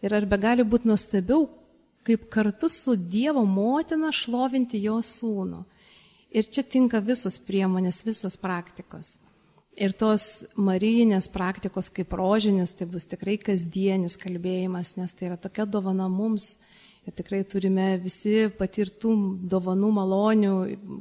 Ir 0.00 0.14
ar 0.16 0.24
be 0.24 0.38
gali 0.40 0.64
būti 0.64 0.88
nuostabiau, 0.88 1.48
kaip 2.06 2.30
kartu 2.32 2.70
su 2.72 2.96
Dievo 2.96 3.44
motina 3.44 4.12
šlovinti 4.12 4.80
jo 4.80 5.00
sūnų. 5.04 5.64
Ir 6.30 6.46
čia 6.46 6.62
tinka 6.62 7.00
visos 7.02 7.36
priemonės, 7.42 8.04
visos 8.06 8.38
praktikos. 8.40 9.18
Ir 9.80 9.92
tos 9.96 10.46
marijinės 10.58 11.28
praktikos 11.32 11.88
kaip 11.94 12.12
rožinės, 12.14 12.72
tai 12.76 12.86
bus 12.90 13.06
tikrai 13.10 13.36
kasdienis 13.40 14.16
kalbėjimas, 14.20 14.96
nes 14.98 15.14
tai 15.16 15.30
yra 15.30 15.38
tokia 15.40 15.66
dovana 15.66 16.08
mums. 16.10 16.58
Ir 17.08 17.14
tikrai 17.16 17.40
turime 17.48 17.94
visi 18.02 18.50
patirtų 18.58 19.14
dovanų 19.50 19.88
malonių, 19.96 20.54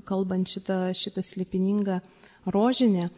kalbant 0.07 0.47
šitą, 0.47 0.89
šitą 0.95 1.23
slėpiningą 1.25 1.99
rožinė. 2.53 3.09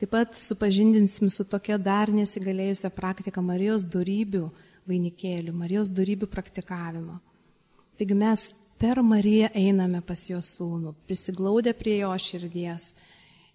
Taip 0.00 0.12
pat 0.14 0.36
supažindinsim 0.38 1.28
su 1.28 1.44
tokia 1.44 1.76
dar 1.76 2.08
nesigalėjusią 2.12 2.88
praktiką 2.96 3.42
Marijos 3.44 3.84
darybių 3.84 4.46
vainikėlių, 4.88 5.52
Marijos 5.52 5.90
darybių 5.92 6.28
praktikavimo. 6.30 7.18
Taigi 8.00 8.16
mes 8.16 8.46
per 8.80 9.02
Mariją 9.04 9.50
einame 9.52 10.00
pas 10.00 10.22
jos 10.30 10.54
sūnų, 10.56 10.94
prisiglaudę 11.04 11.74
prie 11.76 11.98
jo 12.00 12.14
širdies. 12.16 12.94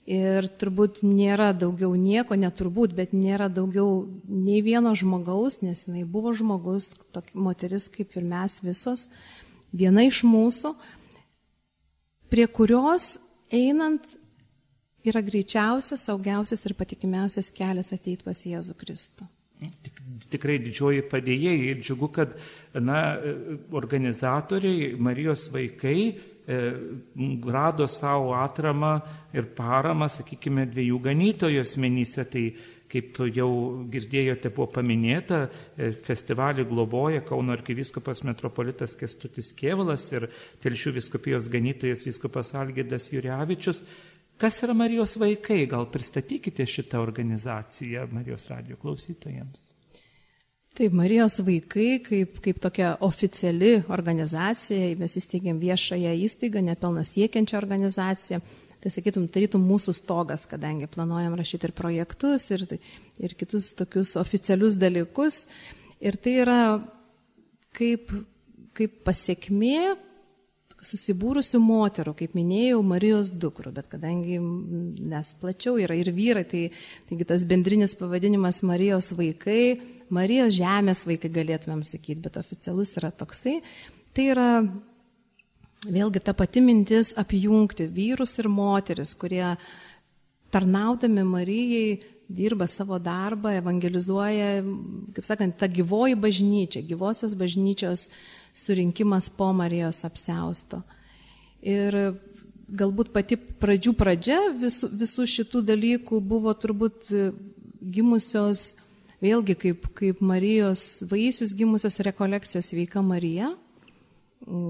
Ir 0.06 0.46
turbūt 0.62 1.02
nėra 1.02 1.48
daugiau 1.58 1.96
nieko, 1.98 2.38
neturbūt, 2.38 2.94
bet 2.94 3.16
nėra 3.18 3.48
daugiau 3.50 4.04
nei 4.30 4.60
vieno 4.62 4.92
žmogaus, 4.94 5.64
nes 5.66 5.88
jinai 5.88 6.04
buvo 6.06 6.36
žmogus, 6.38 6.92
tokia 7.10 7.42
moteris 7.42 7.88
kaip 7.90 8.14
ir 8.14 8.28
mes 8.30 8.60
visos, 8.62 9.08
viena 9.74 10.06
iš 10.06 10.22
mūsų, 10.30 10.76
prie 12.30 12.46
kurios 12.46 13.16
einant 13.50 14.14
yra 15.12 15.22
greičiausias, 15.26 16.06
saugiausias 16.08 16.66
ir 16.68 16.76
patikimiausias 16.78 17.52
kelias 17.56 17.94
ateiti 17.96 18.26
pas 18.26 18.46
Jėzų 18.46 18.78
Kristų. 18.80 19.28
Tik, 19.56 20.00
tikrai 20.34 20.58
didžioji 20.60 21.06
padėjėjai 21.12 21.68
ir 21.72 21.82
džiugu, 21.82 22.10
kad 22.14 22.34
na, 22.76 23.02
organizatoriai, 23.76 24.94
Marijos 25.00 25.48
vaikai 25.54 26.00
e, 26.12 26.62
rado 27.56 27.88
savo 27.88 28.34
atramą 28.38 28.98
ir 29.34 29.48
paramą, 29.56 30.10
sakykime, 30.12 30.68
dviejų 30.74 31.00
ganytojų 31.08 31.64
asmenyse. 31.64 32.28
Tai 32.32 32.46
kaip 32.92 33.18
jau 33.34 33.50
girdėjote, 33.92 34.52
buvo 34.54 34.68
paminėta, 34.78 35.46
e, 35.76 35.92
festivalį 36.06 36.68
globoja 36.70 37.24
Kauno 37.26 37.56
arkiviskopas 37.56 38.24
metropolitas 38.28 38.96
Kestutis 39.00 39.52
Kievalas 39.58 40.06
ir 40.14 40.30
Telšių 40.64 40.96
viskupijos 41.00 41.50
ganytojas 41.52 42.06
viskopas 42.06 42.54
Algėdas 42.56 43.10
Juriavičius. 43.14 43.86
Kas 44.38 44.60
yra 44.66 44.74
Marijos 44.76 45.16
vaikai? 45.16 45.62
Gal 45.72 45.86
pristatykite 45.88 46.66
šitą 46.68 47.00
organizaciją 47.00 48.08
Marijos 48.12 48.50
radio 48.52 48.76
klausytojams. 48.76 49.70
Taip, 50.76 50.92
Marijos 50.92 51.38
vaikai 51.40 52.02
kaip, 52.04 52.42
kaip 52.44 52.60
tokia 52.60 52.98
oficiali 53.08 53.78
organizacija, 53.96 54.90
mes 55.00 55.16
įsteigėm 55.22 55.62
viešąją 55.62 56.12
įstaigą, 56.26 56.60
nepelnas 56.68 57.14
siekiančią 57.16 57.56
organizaciją. 57.62 58.42
Tai 58.84 58.92
sakytum, 58.92 59.30
tarytum 59.32 59.64
mūsų 59.66 59.96
stogas, 59.96 60.44
kadangi 60.52 60.90
planuojam 60.92 61.38
rašyti 61.40 61.70
ir 61.70 61.74
projektus, 61.78 62.50
ir, 62.52 62.68
ir 63.24 63.38
kitus 63.40 63.72
tokius 63.80 64.18
oficialius 64.20 64.76
dalykus. 64.78 65.46
Ir 66.04 66.20
tai 66.20 66.36
yra 66.44 66.60
kaip, 67.74 68.12
kaip 68.76 69.00
pasiekmė 69.08 69.96
susibūrusių 70.86 71.60
moterų, 71.64 72.14
kaip 72.20 72.36
minėjau, 72.38 72.80
Marijos 72.86 73.34
dukrų, 73.42 73.74
bet 73.76 73.90
kadangi 73.92 74.40
mes 74.40 75.32
plačiau 75.42 75.80
yra 75.82 75.98
ir 75.98 76.12
vyrai, 76.16 76.46
tai 76.50 76.64
taigi 77.10 77.28
tas 77.28 77.46
bendrinis 77.50 77.96
pavadinimas 78.00 78.62
Marijos 78.68 79.12
vaikai, 79.18 79.78
Marijos 80.14 80.56
žemės 80.60 81.06
vaikai 81.10 81.32
galėtumėm 81.34 81.82
sakyti, 81.86 82.22
bet 82.28 82.38
oficialus 82.42 82.94
yra 83.00 83.10
toksai. 83.10 83.58
Tai 84.16 84.28
yra 84.32 84.50
vėlgi 85.92 86.22
ta 86.24 86.34
pati 86.38 86.62
mintis 86.64 87.14
apjungti 87.18 87.90
vyrus 87.92 88.38
ir 88.42 88.50
moteris, 88.50 89.16
kurie 89.18 89.56
tarnaudami 90.54 91.26
Marijai 91.28 91.88
dirba 92.30 92.68
savo 92.68 92.98
darbą, 93.00 93.52
evangelizuoja, 93.60 94.64
kaip 95.14 95.28
sakant, 95.28 95.58
ta 95.60 95.70
gyvoji 95.70 96.18
bažnyčia, 96.18 96.82
gyvosios 96.88 97.36
bažnyčios 97.38 98.10
surinkimas 98.56 99.30
po 99.30 99.52
Marijos 99.54 100.04
apsausto. 100.08 100.82
Ir 101.66 102.16
galbūt 102.66 103.12
pati 103.14 103.38
pradžių 103.38 103.94
pradžia 103.98 104.40
visų, 104.58 104.90
visų 104.96 105.28
šitų 105.30 105.62
dalykų 105.68 106.22
buvo 106.24 106.54
turbūt 106.58 107.12
gimusios, 107.82 108.66
vėlgi 109.22 109.56
kaip, 109.60 109.86
kaip 109.98 110.24
Marijos 110.26 111.04
vaisius 111.12 111.54
gimusios 111.58 112.00
rekolekcijos 112.06 112.74
veika 112.78 113.04
Marija, 113.06 113.52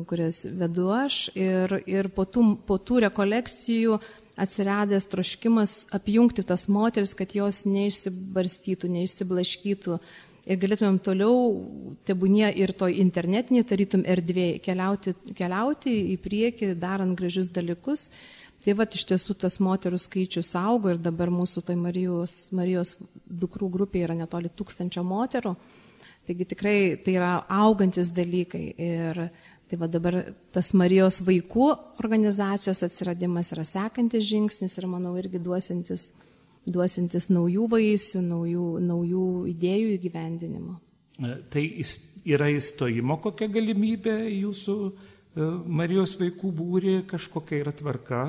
kurias 0.09 0.43
vedu 0.59 0.89
aš. 0.95 1.29
Ir, 1.35 1.79
ir 1.87 2.11
po, 2.15 2.27
tų, 2.27 2.45
po 2.67 2.79
tų 2.79 3.05
rekolekcijų 3.07 3.99
atsiradęs 4.39 5.07
troškimas 5.11 5.75
apjungti 5.95 6.43
tas 6.43 6.67
moteris, 6.71 7.15
kad 7.15 7.31
jos 7.35 7.63
neišsibarstytų, 7.69 8.91
neišsiblaškytų 8.97 9.99
ir 10.45 10.59
galėtumėm 10.61 10.97
toliau, 11.03 11.35
tebūnie 12.07 12.47
ir 12.61 12.73
to 12.77 12.89
internetinė, 12.89 13.65
tarytum 13.67 14.05
erdvėje, 14.07 14.59
keliauti, 14.65 15.15
keliauti 15.37 15.93
į 16.13 16.17
priekį, 16.21 16.73
darant 16.81 17.17
gražius 17.17 17.51
dalykus. 17.53 18.09
Tai 18.65 18.73
va, 18.79 18.87
iš 18.89 19.05
tiesų 19.11 19.35
tas 19.37 19.59
moterų 19.61 19.99
skaičius 20.01 20.55
augo 20.57 20.95
ir 20.95 21.01
dabar 21.01 21.29
mūsų 21.33 21.67
tai 21.67 21.75
Marijos, 21.77 22.47
Marijos 22.57 22.95
dukrų 23.29 23.69
grupė 23.75 24.05
yra 24.07 24.15
netoli 24.17 24.49
tūkstančio 24.49 25.03
moterų. 25.05 25.53
Taigi 26.25 26.47
tikrai 26.49 26.77
tai 27.05 27.19
yra 27.19 27.33
augantis 27.53 28.09
dalykai 28.09 28.63
ir 28.81 29.27
Tai 29.65 29.79
va 29.81 29.87
dabar 29.89 30.15
tas 30.53 30.75
Marijos 30.77 31.23
vaikų 31.25 31.71
organizacijos 31.97 32.83
atsiradimas 32.85 33.49
yra 33.55 33.63
sekantis 33.65 34.27
žingsnis 34.29 34.77
ir 34.77 34.85
manau 34.85 35.15
irgi 35.17 35.41
duosintis, 35.41 36.11
duosintis 36.65 37.29
naujų 37.29 37.67
vaisių, 37.71 38.21
naujų, 38.25 38.67
naujų 38.85 39.25
idėjų 39.53 39.91
įgyvendinimo. 39.97 40.77
E, 41.21 41.35
tai 41.53 41.65
yra 42.27 42.49
įstojimo 42.51 43.19
kokia 43.23 43.47
galimybė 43.51 44.15
jūsų 44.33 44.77
e, 44.85 45.51
Marijos 45.65 46.17
vaikų 46.19 46.51
būri, 46.55 46.95
kažkokia 47.09 47.61
yra 47.63 47.75
tvarka, 47.75 48.25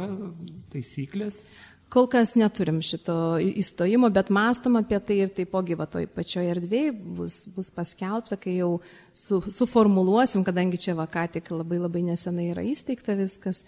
taisyklės? 0.74 1.44
Kol 1.86 2.08
kas 2.10 2.32
neturim 2.34 2.80
šito 2.82 3.38
įstojimo, 3.38 4.08
bet 4.10 4.30
mastom 4.34 4.74
apie 4.80 4.98
tai 5.06 5.20
ir 5.22 5.30
taipogi 5.34 5.76
va 5.78 5.86
toj 5.86 6.08
pačioje 6.10 6.50
erdvėje 6.56 6.94
bus, 6.98 7.44
bus 7.54 7.70
paskelbta, 7.70 8.34
kai 8.42 8.56
jau 8.56 8.72
su, 9.14 9.38
suformuluosim, 9.38 10.42
kadangi 10.46 10.80
čia 10.82 10.96
va 10.98 11.06
ką 11.06 11.28
tik 11.36 11.52
labai 11.54 11.78
labai 11.78 12.02
nesenai 12.08 12.48
yra 12.50 12.66
įsteigta 12.66 13.14
viskas. 13.18 13.62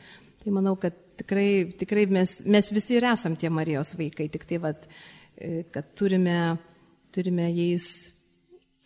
Tai 0.48 0.54
manau, 0.56 0.78
kad 0.80 0.94
tikrai, 1.20 1.74
tikrai 1.76 2.06
mes, 2.08 2.38
mes 2.48 2.70
visi 2.72 2.94
ir 2.96 3.04
esam 3.04 3.34
tie 3.36 3.50
Marijos 3.52 3.90
vaikai, 3.98 4.30
tik 4.32 4.46
tai 4.48 4.56
va, 4.62 4.70
e, 5.36 5.66
kad 5.68 5.90
turime, 5.92 6.56
turime 7.12 7.50
jais, 7.52 7.88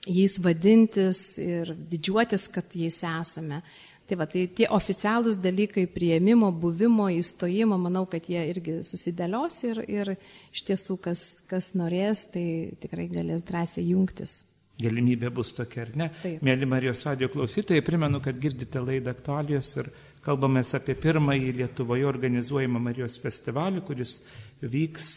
jais 0.02 0.34
vadintis 0.42 1.20
ir 1.38 1.70
didžiuotis, 1.92 2.48
kad 2.50 2.74
jais 2.74 2.98
esame. 3.06 3.62
Tai 4.10 4.18
va, 4.18 4.26
tai 4.26 4.48
tie 4.50 4.66
oficialūs 4.74 5.38
dalykai 5.38 5.86
prieimimo, 5.86 6.50
buvimo, 6.50 7.06
įstojimo, 7.14 7.78
manau, 7.78 8.08
kad 8.10 8.26
jie 8.26 8.42
irgi 8.50 8.80
susidėlios 8.82 9.62
ir, 9.70 9.84
ir 9.86 10.16
iš 10.18 10.66
tiesų, 10.66 10.98
kas, 11.06 11.26
kas 11.46 11.76
norės, 11.78 12.26
tai 12.34 12.46
tikrai 12.82 13.06
galės 13.14 13.46
drąsiai 13.46 13.86
jungtis. 13.92 14.40
Galimybė 14.82 15.30
bus 15.30 15.54
tokia, 15.54 15.86
ar 15.86 15.94
ne? 15.94 16.14
Taip. 16.24 16.42
Mėly 16.42 16.66
Marijos 16.66 17.06
radio 17.06 17.30
klausytojai, 17.30 17.86
primenu, 17.86 18.18
kad 18.24 18.42
girdite 18.42 18.82
laidą 18.82 19.14
aktualijos 19.14 19.76
ir 19.78 19.94
kalbame 20.24 20.62
apie 20.62 20.94
pirmąjį 20.98 21.52
Lietuvoje 21.58 22.06
organizuojamą 22.06 22.80
Marijos 22.82 23.18
festivalį, 23.22 23.82
kuris 23.86 24.20
vyks 24.62 25.12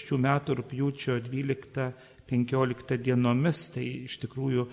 šių 0.00 0.20
metų 0.26 0.58
rūpjūčio 0.60 1.18
12-15 1.26 3.00
dienomis. 3.00 3.66
Tai 3.74 3.86
iš 4.10 4.20
tikrųjų 4.26 4.68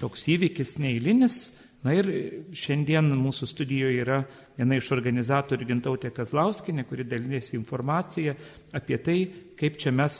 toks 0.00 0.28
įvykis 0.36 0.78
neįlinis 0.82 1.42
Na 1.80 1.94
ir 1.96 2.08
šiandien 2.52 3.08
mūsų 3.16 3.46
studijoje 3.48 4.02
yra 4.02 4.18
viena 4.58 4.76
iš 4.76 4.90
organizatorių 4.92 5.68
Gintautė 5.70 6.10
Kazlauskinė, 6.12 6.84
kuri 6.84 7.06
dalinėsi 7.08 7.54
informaciją 7.56 8.34
apie 8.76 8.98
tai, 9.00 9.16
kaip 9.56 9.78
čia 9.80 9.92
mes 9.96 10.18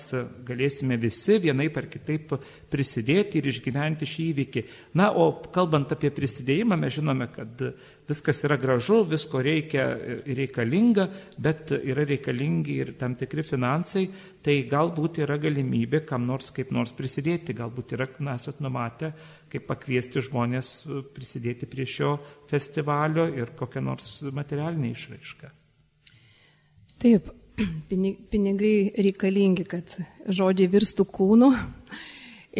galėsime 0.48 0.96
visi 1.00 1.36
vienaip 1.44 1.76
ar 1.76 1.90
kitaip 1.92 2.32
prisidėti 2.72 3.42
ir 3.42 3.50
išgyventi 3.52 4.08
šį 4.08 4.26
įvykį. 4.30 4.62
Na, 4.96 5.10
o 5.12 5.34
kalbant 5.52 5.92
apie 5.92 6.08
prisidėjimą, 6.16 6.80
mes 6.80 6.96
žinome, 6.96 7.28
kad 7.34 7.66
viskas 8.10 8.42
yra 8.46 8.58
gražu, 8.60 9.00
visko 9.08 9.40
reikia 9.44 9.86
ir 10.26 10.36
reikalinga, 10.42 11.06
bet 11.38 11.72
yra 11.78 12.04
reikalingi 12.08 12.76
ir 12.82 12.92
tam 13.00 13.14
tikri 13.18 13.44
finansai, 13.46 14.06
tai 14.42 14.56
galbūt 14.70 15.22
yra 15.24 15.38
galimybė 15.40 16.02
kam 16.08 16.26
nors 16.28 16.50
kaip 16.54 16.72
nors 16.74 16.92
prisidėti, 16.96 17.56
galbūt 17.56 17.94
yra, 17.96 18.08
na, 18.24 18.36
esat 18.40 18.60
numatę 18.64 19.12
kaip 19.50 19.66
pakviesti 19.68 20.22
žmonės 20.26 20.72
e, 20.84 21.00
prisidėti 21.14 21.68
prie 21.70 21.86
šio 21.88 22.16
festivalio 22.50 23.26
ir 23.34 23.54
kokią 23.58 23.82
nors 23.84 24.10
materialinę 24.34 24.92
išraišką. 24.94 25.50
Taip, 27.00 27.32
pinigai 28.32 28.76
reikalingi, 29.08 29.66
kad 29.70 29.96
žodžiai 30.28 30.70
virstų 30.70 31.06
kūnu. 31.10 31.50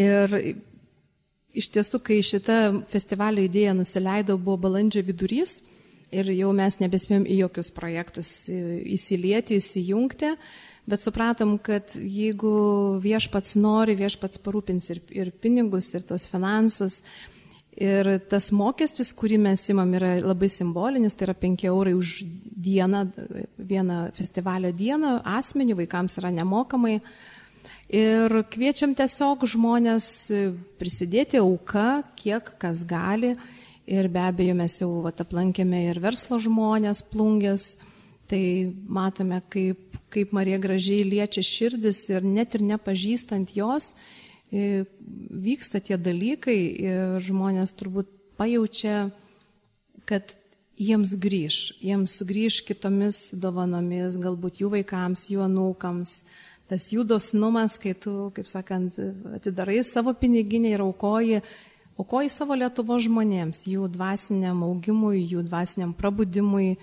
Ir 0.01 0.37
iš 1.55 1.71
tiesų, 1.75 2.01
kai 2.07 2.21
šita 2.23 2.61
festivalio 2.91 3.45
idėja 3.47 3.75
nusileido, 3.77 4.39
buvo 4.39 4.69
balandžio 4.69 5.03
vidurys 5.07 5.61
ir 6.11 6.31
jau 6.35 6.51
mes 6.57 6.81
nebespėjom 6.81 7.27
į 7.27 7.45
jokius 7.45 7.71
projektus 7.75 8.33
įsilieti, 8.51 9.61
įsijungti 9.61 10.35
bet 10.91 11.03
supratom, 11.03 11.57
kad 11.63 11.93
jeigu 11.95 12.53
viešpats 13.03 13.57
nori, 13.61 13.97
viešpats 13.99 14.41
parūpins 14.43 14.91
ir, 14.95 15.03
ir 15.15 15.31
pinigus, 15.43 15.93
ir 15.95 16.07
tos 16.07 16.27
finansus. 16.31 17.01
Ir 17.81 18.09
tas 18.29 18.51
mokestis, 18.53 19.13
kurį 19.17 19.39
mes 19.41 19.63
imam, 19.73 19.93
yra 19.97 20.17
labai 20.21 20.51
simbolinis, 20.53 21.15
tai 21.17 21.29
yra 21.29 21.37
5 21.39 21.65
eurai 21.71 21.93
už 21.97 22.17
dieną, 22.67 23.05
vieną 23.71 24.01
festivalio 24.17 24.73
dieną, 24.75 25.21
asmenį 25.39 25.79
vaikams 25.79 26.19
yra 26.21 26.33
nemokamai. 26.35 26.99
Ir 27.91 28.31
kviečiam 28.53 28.95
tiesiog 28.95 29.43
žmonės 29.51 30.09
prisidėti 30.79 31.41
auka, 31.43 32.05
kiek 32.15 32.53
kas 32.63 32.85
gali. 32.87 33.35
Ir 33.91 34.07
be 34.13 34.23
abejo 34.23 34.55
mes 34.55 34.77
jau 34.79 34.91
vat, 35.03 35.19
aplankėme 35.25 35.89
ir 35.89 35.99
verslo 35.99 36.39
žmonės, 36.39 37.03
plungės, 37.11 37.81
tai 38.31 38.71
matome, 38.87 39.41
kaip 39.51 39.91
kaip 40.11 40.35
Marija 40.35 40.59
gražiai 40.59 41.05
liečia 41.07 41.43
širdis 41.45 42.03
ir 42.11 42.27
net 42.27 42.57
ir 42.59 42.65
nepažįstant 42.67 43.55
jos, 43.55 43.95
vyksta 44.51 45.81
tie 45.85 45.99
dalykai 46.01 46.59
ir 46.83 47.19
žmonės 47.23 47.75
turbūt 47.79 48.11
pajaučia, 48.41 49.11
kad 50.09 50.35
jiems 50.81 51.13
grįž, 51.23 51.59
jiems 51.85 52.17
sugrįž 52.19 52.63
kitomis 52.67 53.21
dovanomis, 53.39 54.19
galbūt 54.19 54.63
jų 54.63 54.73
vaikams, 54.79 55.29
jų 55.31 55.45
anūkams. 55.47 56.15
Tas 56.71 56.87
jų 56.95 57.03
dosnumas, 57.09 57.75
kai 57.83 57.97
tu, 57.99 58.31
kaip 58.37 58.47
sakant, 58.47 58.95
atidarai 59.35 59.81
savo 59.87 60.15
piniginę 60.15 60.71
ir 60.77 60.85
aukoji, 60.85 61.41
aukoji 61.99 62.31
savo 62.31 62.55
Lietuvo 62.55 62.99
žmonėms, 63.03 63.65
jų 63.67 63.91
dvasiniam 63.91 64.63
augimui, 64.69 65.25
jų 65.27 65.43
dvasiniam 65.49 65.91
prabudimui, 65.99 66.77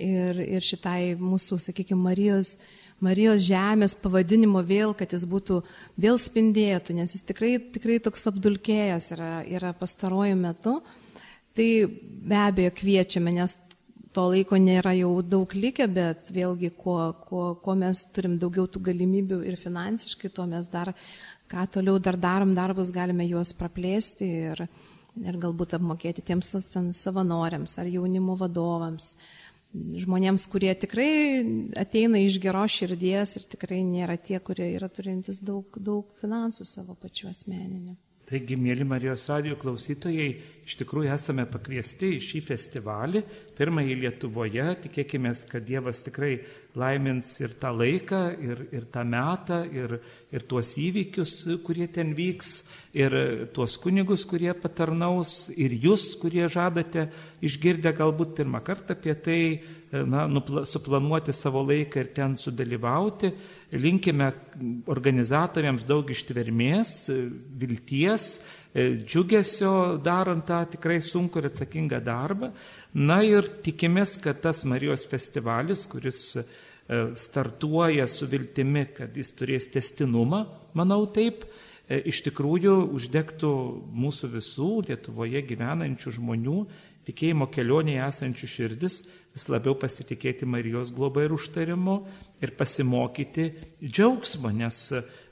ir, 0.00 0.40
ir 0.58 0.64
šitai 0.64 1.14
mūsų, 1.20 1.60
sakykime, 1.62 2.00
Marijos, 2.08 2.56
Marijos 3.00 3.44
žemės 3.46 3.94
pavadinimo 3.96 4.60
vėl, 4.66 4.92
kad 4.96 5.12
jis 5.14 5.24
būtų 5.28 5.60
vėl 6.00 6.18
spindėtų, 6.20 6.98
nes 6.98 7.14
jis 7.16 7.24
tikrai, 7.24 7.54
tikrai 7.72 8.00
toks 8.02 8.26
apdulkėjęs 8.28 9.10
yra, 9.16 9.30
yra 9.48 9.72
pastaruoju 9.76 10.36
metu. 10.36 10.80
Tai 11.56 11.68
be 12.30 12.36
abejo 12.38 12.74
kviečiame, 12.76 13.32
nes 13.34 13.56
to 14.16 14.26
laiko 14.32 14.58
nėra 14.58 14.92
jau 14.98 15.10
daug 15.22 15.52
likę, 15.54 15.86
bet 15.90 16.30
vėlgi, 16.34 16.72
kuo, 16.78 17.12
kuo, 17.26 17.44
kuo 17.62 17.74
mes 17.78 18.02
turim 18.14 18.38
daugiau 18.42 18.66
tų 18.66 18.82
galimybių 18.90 19.42
ir 19.46 19.58
finansiškai, 19.60 20.32
tuo 20.34 20.46
mes 20.50 20.68
dar, 20.70 20.92
ką 21.50 21.66
toliau 21.76 21.98
dar 22.02 22.18
darom 22.18 22.54
darbus, 22.56 22.92
galime 22.94 23.26
juos 23.28 23.52
praplėsti 23.56 24.30
ir, 24.50 24.64
ir 25.22 25.38
galbūt 25.44 25.76
apmokėti 25.78 26.24
tiems 26.26 26.54
savanoriams 26.98 27.78
ar 27.78 27.90
jaunimo 27.90 28.36
vadovams 28.40 29.14
žmonėms, 29.70 30.48
kurie 30.50 30.72
tikrai 30.74 31.10
ateina 31.78 32.18
iš 32.18 32.40
geros 32.42 32.74
širdies 32.74 33.36
ir 33.38 33.44
tikrai 33.52 33.84
nėra 33.86 34.16
tie, 34.18 34.40
kurie 34.42 34.72
yra 34.74 34.90
turintys 34.90 35.44
daug, 35.46 35.78
daug 35.78 36.08
finansų 36.18 36.66
savo 36.66 36.96
pačiu 36.98 37.30
asmeniniu. 37.30 37.94
Taigi, 38.30 38.54
mėly 38.54 38.84
Marijos 38.86 39.24
radio 39.26 39.56
klausytojai, 39.58 40.28
iš 40.62 40.76
tikrųjų 40.78 41.08
esame 41.10 41.42
pakviesti 41.50 42.12
į 42.14 42.20
šį 42.22 42.42
festivalį, 42.46 43.24
pirmąjį 43.58 43.96
Lietuvoje. 44.04 44.66
Tikėkime, 44.84 45.32
kad 45.50 45.64
Dievas 45.66 46.04
tikrai 46.06 46.36
laimins 46.78 47.32
ir 47.42 47.56
tą 47.58 47.72
laiką, 47.74 48.20
ir, 48.38 48.62
ir 48.70 48.86
tą 48.94 49.02
metą, 49.02 49.58
ir, 49.74 49.96
ir 50.30 50.46
tuos 50.46 50.70
įvykius, 50.78 51.34
kurie 51.66 51.88
ten 51.90 52.14
vyks, 52.14 52.52
ir 52.94 53.18
tuos 53.56 53.74
kunigus, 53.82 54.22
kurie 54.30 54.54
patarnaus, 54.54 55.48
ir 55.50 55.74
jūs, 55.74 56.12
kurie 56.22 56.46
žadate 56.46 57.08
išgirdę 57.42 57.96
galbūt 57.98 58.38
pirmą 58.38 58.62
kartą 58.62 58.94
apie 58.94 59.18
tai, 59.26 59.42
na, 59.92 60.26
nupla, 60.30 60.64
suplanuoti 60.68 61.34
savo 61.34 61.62
laiką 61.66 62.04
ir 62.04 62.12
ten 62.16 62.36
sudalyvauti. 62.38 63.32
Linkime 63.70 64.32
organizatoriams 64.90 65.84
daug 65.86 66.08
ištvermės, 66.10 66.94
vilties, 67.60 68.24
džiugesio 68.74 69.74
darant 70.02 70.42
tą 70.46 70.64
tikrai 70.72 70.98
sunku 71.02 71.38
ir 71.38 71.50
atsakingą 71.50 72.00
darbą. 72.02 72.50
Na 72.98 73.20
ir 73.22 73.46
tikimės, 73.62 74.16
kad 74.22 74.42
tas 74.42 74.64
Marijos 74.66 75.06
festivalis, 75.10 75.86
kuris 75.90 76.40
E, 76.90 77.12
startuoja 77.14 78.08
su 78.08 78.26
viltimi, 78.26 78.82
kad 78.96 79.14
jis 79.14 79.28
turės 79.38 79.68
testinumą, 79.70 80.40
manau 80.74 81.04
taip, 81.14 81.44
iš 81.90 82.22
tikrųjų 82.28 82.74
uždegtų 82.94 83.50
mūsų 83.90 84.30
visų 84.36 84.70
Lietuvoje 84.86 85.42
gyvenančių 85.48 86.12
žmonių 86.20 86.58
tikėjimo 87.08 87.48
kelionėje 87.50 88.04
esančių 88.06 88.50
širdis 88.50 89.00
vis 89.34 89.46
labiau 89.50 89.74
pasitikėti 89.78 90.46
Marijos 90.46 90.92
globa 90.94 91.24
ir 91.24 91.34
užtarimu 91.34 91.96
ir 92.42 92.54
pasimokyti 92.58 93.48
džiaugsmo, 93.82 94.52
nes 94.54 94.78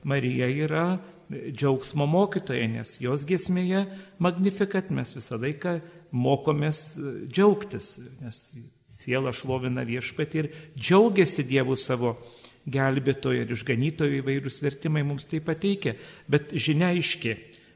Marija 0.03 0.49
yra 0.51 0.87
džiaugsmo 1.29 2.07
mokytoja, 2.09 2.67
nes 2.73 2.97
jos 3.03 3.27
gesmėje 3.29 3.85
magnifikat 4.23 4.91
mes 4.95 5.13
visą 5.17 5.39
laiką 5.41 5.79
mokomės 6.11 6.97
džiaugtis, 7.29 7.99
nes 8.23 8.43
siela 8.89 9.35
šlovina 9.37 9.85
viešpatį 9.87 10.41
ir 10.41 10.51
džiaugiasi 10.79 11.45
Dievu 11.47 11.77
savo 11.77 12.17
gelbėtojo 12.69 13.45
ir 13.45 13.53
išganytojo 13.55 14.21
įvairūs 14.21 14.61
vertimai 14.65 15.05
mums 15.07 15.29
tai 15.29 15.41
pateikia. 15.45 15.95
Bet 16.29 16.53
žinia 16.55 16.93
aiški, 16.95 17.35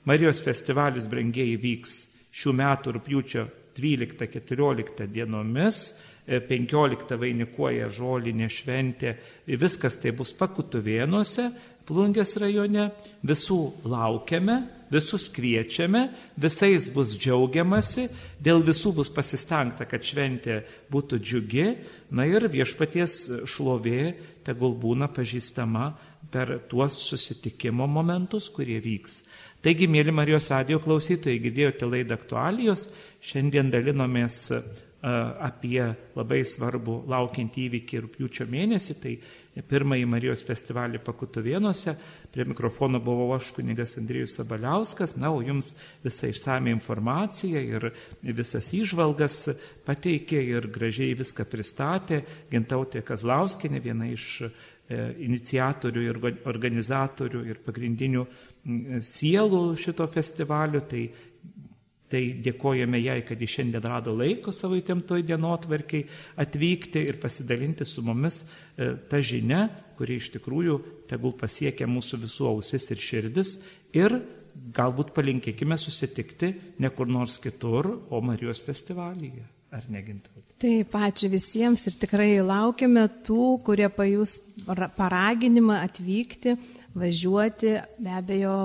Marijos 0.09 0.41
festivalis 0.43 1.07
brangiai 1.07 1.55
vyks 1.63 1.93
šių 2.35 2.55
metų 2.59 2.97
rūpjūčio 2.97 3.45
12-14 3.77 5.07
dienomis, 5.13 5.83
15 6.27 7.19
vainikuoja 7.19 7.89
žolinė 7.91 8.49
šventė, 8.51 9.15
viskas 9.59 9.99
tai 10.03 10.13
bus 10.17 10.35
pakutuvėnuose, 10.39 11.51
Plungės 11.83 12.37
rajone, 12.39 12.85
visų 13.27 13.59
laukiame, 13.91 14.61
visus 14.93 15.29
kviečiame, 15.33 16.07
visais 16.37 16.89
bus 16.93 17.17
džiaugiamasi, 17.17 18.09
dėl 18.43 18.63
visų 18.67 18.93
bus 18.99 19.11
pasistengta, 19.13 19.87
kad 19.89 20.05
šventė 20.05 20.61
būtų 20.93 21.21
džiugi, 21.23 21.67
na 22.13 22.29
ir 22.29 22.49
viešpaties 22.53 23.47
šlovė 23.49 24.13
tegul 24.45 24.77
būna 24.77 25.09
pažįstama 25.13 25.93
per 26.33 26.59
tuos 26.69 26.99
susitikimo 27.09 27.87
momentus, 27.89 28.51
kurie 28.53 28.79
vyks. 28.83 29.23
Taigi, 29.63 29.87
mėly 29.87 30.13
Marijos 30.15 30.49
radio 30.51 30.81
klausytojai, 30.83 31.39
girdėjote 31.43 31.87
laidą 31.87 32.17
aktualijos, 32.19 32.89
šiandien 33.23 33.71
dalinomės 33.71 34.49
apie 35.03 35.83
labai 36.15 36.43
svarbų 36.47 37.03
laukiantį 37.11 37.65
įvykį 37.69 38.03
rūpiučio 38.05 38.47
mėnesį, 38.51 38.95
tai 39.03 39.17
pirmąjį 39.61 40.07
Marijos 40.09 40.45
festivalį 40.49 41.01
Pakutuvėnuose. 41.05 41.95
Prie 42.33 42.47
mikrofono 42.49 43.01
buvau 43.05 43.35
aš 43.37 43.51
kunigas 43.57 43.99
Andrijus 44.01 44.37
Sabaliauskas, 44.39 45.17
na, 45.21 45.33
o 45.33 45.43
jums 45.45 45.75
visą 46.05 46.31
išsame 46.33 46.73
informaciją 46.73 47.61
ir 47.61 47.89
visas 48.23 48.71
įžvalgas 48.73 49.43
pateikė 49.87 50.41
ir 50.55 50.71
gražiai 50.73 51.17
viską 51.19 51.45
pristatė 51.53 52.23
Gintautė 52.53 53.05
Kazlauskinė, 53.05 53.83
viena 53.85 54.09
iš 54.09 54.47
e, 54.47 54.49
iniciatorių 55.29 56.07
ir 56.09 56.23
organizatorių 56.49 57.45
ir 57.53 57.61
pagrindinių 57.67 58.25
sielų 59.03 59.63
šito 59.77 60.07
festivalio, 60.07 60.81
tai 60.87 61.09
Tai 62.13 62.21
dėkojame 62.45 63.01
jai, 63.01 63.23
kad 63.25 63.41
ji 63.41 63.49
šiandien 63.49 63.87
rado 63.89 64.13
laiko 64.13 64.53
savo 64.53 64.77
įtemptoj 64.77 65.23
dienotvarkiai 65.25 66.05
atvykti 66.45 67.07
ir 67.09 67.17
pasidalinti 67.23 67.87
su 67.89 68.05
mumis 68.05 68.43
e, 68.45 68.93
tą 69.09 69.23
žinę, 69.25 69.63
kuri 69.97 70.19
iš 70.21 70.29
tikrųjų 70.35 70.77
tegul 71.09 71.33
pasiekia 71.41 71.89
mūsų 71.89 72.21
visų 72.27 72.51
ausis 72.51 72.91
ir 72.93 73.01
širdis 73.01 73.57
ir 73.97 74.19
galbūt 74.77 75.15
palinkėkime 75.17 75.79
susitikti 75.81 76.53
ne 76.85 76.91
kur 76.93 77.09
nors 77.09 77.39
kitur, 77.41 77.89
o 78.13 78.21
Marijos 78.25 78.61
festivalyje. 78.61 79.47
Ar 79.73 79.87
negintauti? 79.89 80.59
Taip, 80.61 80.93
ačiū 80.93 81.31
visiems 81.33 81.87
ir 81.89 81.95
tikrai 81.97 82.35
laukiame 82.45 83.07
tų, 83.25 83.55
kurie 83.65 83.89
pajus 83.89 84.37
paraginimą 84.99 85.79
atvykti, 85.87 86.59
važiuoti, 86.93 87.79
be 88.05 88.13
abejo, 88.13 88.59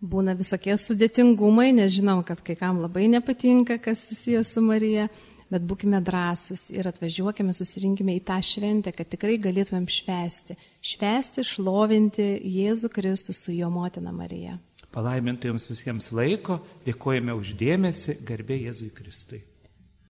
būna 0.00 0.36
visokie 0.36 0.76
sudėtingumai, 0.78 1.70
nes 1.76 1.94
žinom, 1.96 2.22
kad 2.26 2.42
kai 2.44 2.56
kam 2.58 2.82
labai 2.82 3.06
nepatinka, 3.12 3.78
kas 3.82 4.04
susijęs 4.10 4.52
su 4.56 4.62
Marija, 4.64 5.08
bet 5.52 5.64
būkime 5.66 6.00
drąsus 6.04 6.68
ir 6.74 6.88
atvažiuokime, 6.90 7.54
susirinkime 7.54 8.16
į 8.18 8.24
tą 8.26 8.38
šventę, 8.42 8.92
kad 8.96 9.08
tikrai 9.12 9.38
galėtumėm 9.42 9.86
švesti. 9.90 10.58
Švesti, 10.84 11.44
šlovinti 11.46 12.30
Jėzų 12.42 12.90
Kristų 12.94 13.36
su 13.36 13.54
jo 13.54 13.70
motina 13.72 14.14
Marija. 14.14 14.58
Palaiminti 14.96 15.50
jums 15.50 15.68
visiems 15.68 16.08
laiko, 16.16 16.60
dėkojame 16.86 17.34
uždėmesi, 17.36 18.16
garbė 18.26 18.62
Jėzui 18.64 18.88
Kristui. 18.96 19.42